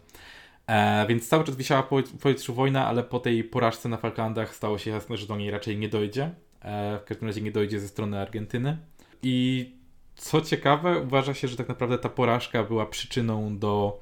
[0.70, 4.78] E, więc cały czas wisiała po powietrzu wojna, ale po tej porażce na Falklandach stało
[4.78, 6.32] się jasne, że do niej raczej nie dojdzie.
[6.62, 8.78] E, w każdym razie nie dojdzie ze strony Argentyny.
[9.24, 9.70] I
[10.16, 14.02] co ciekawe, uważa się, że tak naprawdę ta porażka była przyczyną do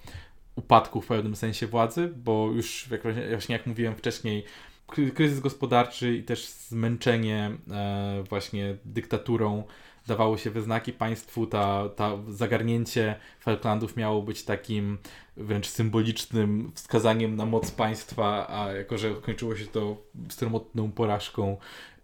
[0.55, 4.43] upadku w pewnym sensie władzy, bo już jak, właśnie jak mówiłem wcześniej,
[4.87, 9.63] kryzys gospodarczy i też zmęczenie e, właśnie dyktaturą
[10.07, 11.47] dawało się we znaki państwu.
[11.47, 14.97] Ta, ta zagarnięcie Falklandów miało być takim
[15.37, 19.97] wręcz symbolicznym wskazaniem na moc państwa, a jako, że kończyło się to
[20.29, 21.57] stromotną porażką,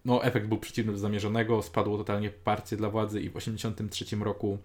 [0.05, 4.57] no, efekt był przeciwny do zamierzonego, spadło totalnie poparcie dla władzy i w 1983 roku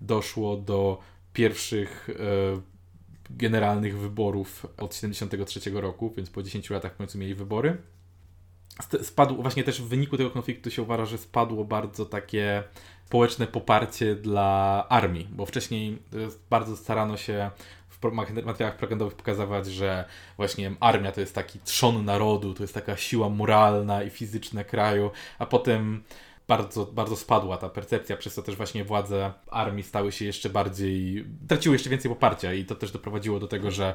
[0.00, 0.98] doszło do
[1.32, 2.14] pierwszych e,
[3.30, 7.76] generalnych wyborów od 1973 roku, więc po 10 latach w końcu mieli wybory.
[9.02, 12.62] Spadł, właśnie też w wyniku tego konfliktu się uważa, że spadło bardzo takie
[13.06, 15.98] społeczne poparcie dla armii, bo wcześniej
[16.50, 17.50] bardzo starano się
[18.44, 20.04] materiałach propagandowych pokazywać, że
[20.36, 25.10] właśnie armia to jest taki trzon narodu, to jest taka siła moralna i fizyczna kraju,
[25.38, 26.02] a potem
[26.48, 31.24] bardzo, bardzo spadła ta percepcja, przez to też właśnie władze armii stały się jeszcze bardziej,
[31.48, 33.94] traciły jeszcze więcej poparcia i to też doprowadziło do tego, że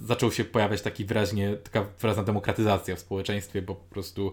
[0.00, 4.32] zaczął się pojawiać taki wyraźnie, taka wyraźna demokratyzacja w społeczeństwie, bo po prostu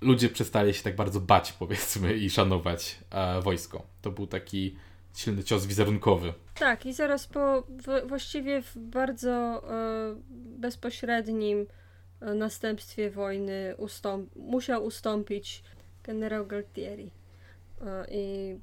[0.00, 3.86] ludzie przestali się tak bardzo bać, powiedzmy, i szanować e, wojsko.
[4.02, 4.76] To był taki
[5.14, 6.32] silny cios wizerunkowy.
[6.54, 11.66] Tak, i zaraz po w, właściwie w bardzo e, bezpośrednim
[12.20, 15.62] e, następstwie wojny ustąp, musiał ustąpić
[16.06, 17.10] generał Galtieri.
[18.10, 18.56] I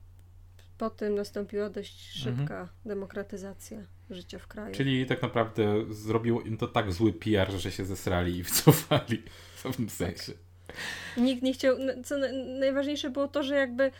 [0.77, 2.67] po tym nastąpiła dość szybka mhm.
[2.85, 3.77] demokratyzacja
[4.09, 4.75] życia w kraju.
[4.75, 9.23] Czyli tak naprawdę zrobił im to tak zły PR, że się zesrali i wycofali
[9.55, 10.33] w pewnym sensie.
[11.17, 11.75] Nikt nie chciał.
[12.03, 12.15] Co
[12.59, 13.91] najważniejsze było to, że jakby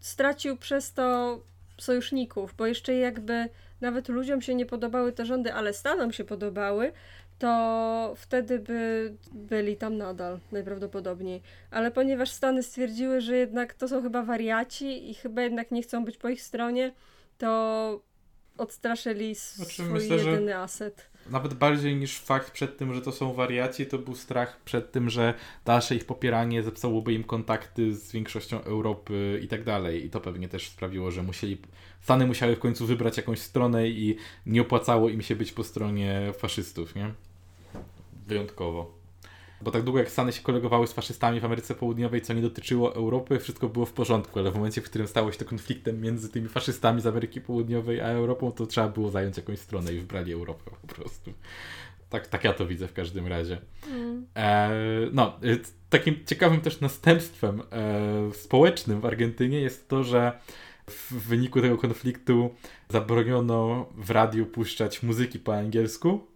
[0.00, 1.38] stracił przez to
[1.78, 3.48] sojuszników, bo jeszcze jakby
[3.80, 6.92] nawet ludziom się nie podobały te rządy, ale Stanom się podobały,
[7.38, 11.42] to wtedy by byli tam nadal najprawdopodobniej.
[11.70, 16.04] Ale ponieważ Stany stwierdziły, że jednak to są chyba wariaci i chyba jednak nie chcą
[16.04, 16.92] być po ich stronie,
[17.38, 18.00] to
[18.58, 23.32] odstraszyli znaczy, swój myślę, jedyny aset nawet bardziej niż fakt przed tym, że to są
[23.32, 25.34] wariaci, to był strach przed tym, że
[25.64, 30.06] dalsze ich popieranie zepsułoby im kontakty z większością Europy i tak dalej.
[30.06, 31.58] I to pewnie też sprawiło, że musieli,
[32.00, 34.16] Stany musiały w końcu wybrać jakąś stronę i
[34.46, 37.12] nie opłacało im się być po stronie faszystów, nie?
[38.28, 38.98] Wyjątkowo.
[39.60, 42.94] Bo tak długo jak Stany się kolegowały z faszystami w Ameryce Południowej, co nie dotyczyło
[42.94, 46.28] Europy, wszystko było w porządku, ale w momencie, w którym stało się to konfliktem między
[46.28, 50.32] tymi faszystami z Ameryki Południowej a Europą, to trzeba było zająć jakąś stronę i wybrali
[50.32, 51.32] Europę po prostu.
[52.10, 53.58] Tak, tak ja to widzę w każdym razie.
[53.90, 54.26] Mm.
[54.36, 54.70] E,
[55.12, 55.58] no, e,
[55.90, 60.38] takim ciekawym też następstwem e, społecznym w Argentynie jest to, że
[60.86, 62.54] w wyniku tego konfliktu
[62.88, 66.26] zabroniono w radiu puszczać muzyki po angielsku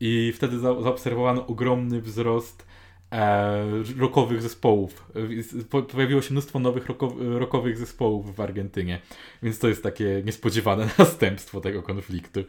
[0.00, 2.66] i wtedy za, zaobserwowano ogromny wzrost
[3.12, 3.64] e,
[3.98, 5.10] rockowych zespołów.
[5.70, 6.86] Po, pojawiło się mnóstwo nowych
[7.18, 9.00] rockowych zespołów w Argentynie,
[9.42, 12.40] więc to jest takie niespodziewane następstwo tego konfliktu.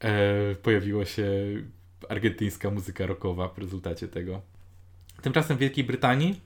[0.00, 1.24] E, pojawiła się
[2.08, 4.40] argentyńska muzyka rockowa w rezultacie tego.
[5.22, 6.40] Tymczasem w Wielkiej Brytanii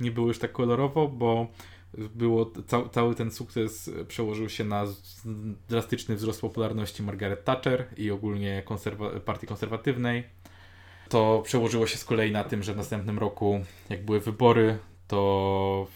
[0.00, 1.46] nie było już tak kolorowo, bo
[1.94, 4.84] było, ca cały ten sukces przełożył się na
[5.68, 10.24] drastyczny wzrost popularności Margaret Thatcher i ogólnie konserwa partii konserwatywnej.
[11.08, 13.60] To przełożyło się z kolei na tym, że w następnym roku,
[13.90, 14.78] jak były wybory,
[15.08, 15.86] to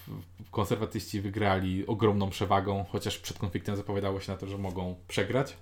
[0.51, 5.57] konserwatyści wygrali ogromną przewagą, chociaż przed konfliktem zapowiadało się na to, że mogą przegrać.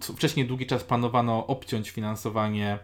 [0.00, 2.78] Wcześniej długi czas planowano obciąć finansowanie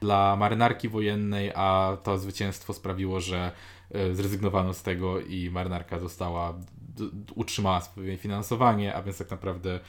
[0.00, 3.52] dla marynarki wojennej, a to zwycięstwo sprawiło, że
[3.90, 6.54] e, zrezygnowano z tego i marynarka została,
[7.34, 9.80] utrzymała swoje finansowanie, a więc tak naprawdę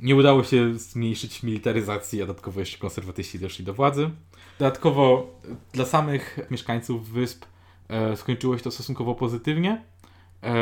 [0.00, 4.10] nie udało się zmniejszyć militaryzacji, a dodatkowo jeszcze konserwatyści doszli do władzy.
[4.58, 5.34] Dodatkowo
[5.72, 7.44] dla samych mieszkańców wysp
[7.88, 9.84] e, skończyło się to stosunkowo pozytywnie.
[10.42, 10.54] E,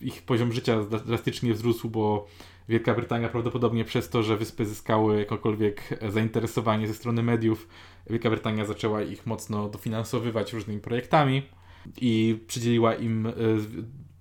[0.00, 2.26] ich poziom życia drastycznie wzrósł, bo
[2.68, 7.68] Wielka Brytania prawdopodobnie przez to, że wyspy zyskały jakiekolwiek zainteresowanie ze strony mediów,
[8.10, 11.42] Wielka Brytania zaczęła ich mocno dofinansowywać różnymi projektami
[12.00, 13.32] i przydzieliła im, e,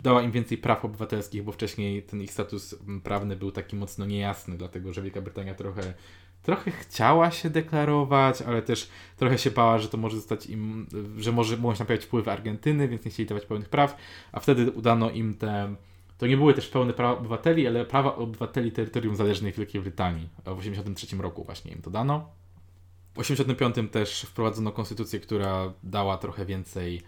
[0.03, 4.57] dała im więcej praw obywatelskich, bo wcześniej ten ich status prawny był taki mocno niejasny,
[4.57, 5.93] dlatego że Wielka Brytania trochę
[6.41, 10.87] trochę chciała się deklarować, ale też trochę się bała, że to może zostać im,
[11.17, 13.97] że może mogą się napowiadać wpływy Argentyny, więc nie chcieli dawać pełnych praw,
[14.31, 15.75] a wtedy udano im te
[16.21, 20.29] to nie były też pełne prawa obywateli, ale prawa obywateli terytorium zależnej Wielkiej Brytanii.
[20.37, 22.29] W 1983 roku właśnie im to dano.
[23.13, 27.01] W 1985 też wprowadzono konstytucję, która dała trochę więcej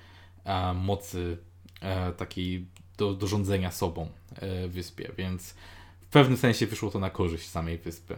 [0.44, 1.38] e, mocy
[1.82, 2.66] e, takiej
[2.98, 5.56] do, do rządzenia sobą e, wyspie, więc
[6.02, 8.18] w pewnym sensie wyszło to na korzyść samej wyspy.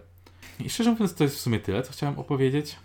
[0.59, 2.75] I szczerze mówiąc, to jest w sumie tyle, co chciałem opowiedzieć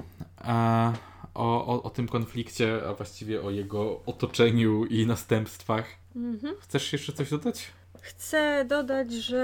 [0.40, 0.92] e,
[1.34, 5.86] o, o, o tym konflikcie, a właściwie o jego otoczeniu i następstwach.
[6.16, 6.54] Mhm.
[6.60, 7.70] Chcesz jeszcze coś dodać?
[8.00, 9.38] Chcę dodać, że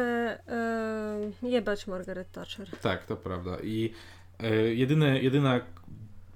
[1.42, 2.68] e, jebać Margaret Thatcher.
[2.82, 3.56] Tak, to prawda.
[3.62, 3.92] I
[4.40, 5.60] e, jedyne, jedyna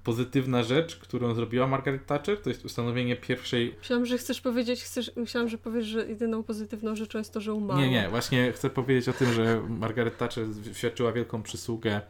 [0.03, 3.75] pozytywna rzecz, którą zrobiła Margaret Thatcher, to jest ustanowienie pierwszej...
[3.79, 7.53] Myślałam, że chcesz powiedzieć, chcesz, myślałam, że powiesz, że jedyną pozytywną rzeczą jest to, że
[7.53, 7.83] umarła.
[7.83, 12.01] Nie, nie, właśnie chcę powiedzieć o tym, że Margaret Thatcher świadczyła wielką przysługę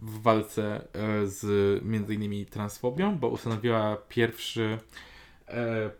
[0.00, 1.44] w walce e, z
[1.84, 4.78] między innymi transfobią, bo ustanowiła pierwszy
[5.48, 5.90] e,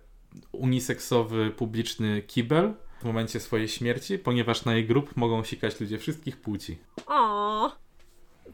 [0.53, 6.41] uniseksowy publiczny kibel w momencie swojej śmierci, ponieważ na jej grób mogą sikać ludzie wszystkich
[6.41, 6.79] płci.
[7.07, 7.73] O,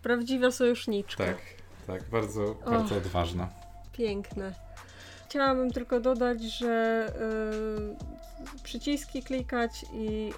[0.03, 1.25] prawdziwa sojuszniczka.
[1.25, 1.39] Tak,
[1.87, 3.49] tak, bardzo, bardzo odważna.
[3.93, 4.55] Piękne.
[5.31, 7.07] Chciałabym tylko dodać, że
[8.57, 10.33] y, przyciski klikać i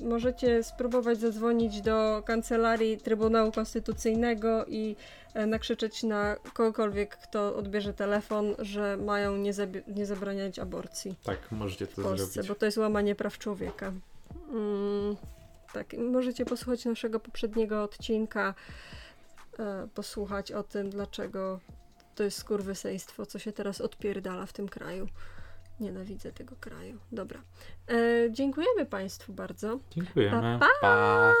[0.00, 4.96] y, możecie spróbować zadzwonić do kancelarii Trybunału Konstytucyjnego i
[5.36, 9.52] y, nakrzyczeć na kogokolwiek, kto odbierze telefon, że mają nie,
[9.88, 11.14] nie zabraniać aborcji.
[11.22, 12.48] Tak, możecie to w Polsce, zrobić.
[12.48, 13.92] Bo to jest łamanie praw człowieka.
[14.52, 15.16] Mm,
[15.72, 18.54] tak, możecie posłuchać naszego poprzedniego odcinka,
[19.94, 21.60] posłuchać o tym, dlaczego
[22.16, 25.08] to jest skurwyseństwo, co się teraz odpierdala w tym kraju.
[25.80, 26.98] Nienawidzę tego kraju.
[27.12, 27.40] Dobra.
[27.88, 29.78] E, dziękujemy Państwu bardzo.
[29.90, 30.30] Dziękujemy.
[30.30, 30.58] pa.
[30.58, 30.68] pa.
[30.80, 31.34] pa.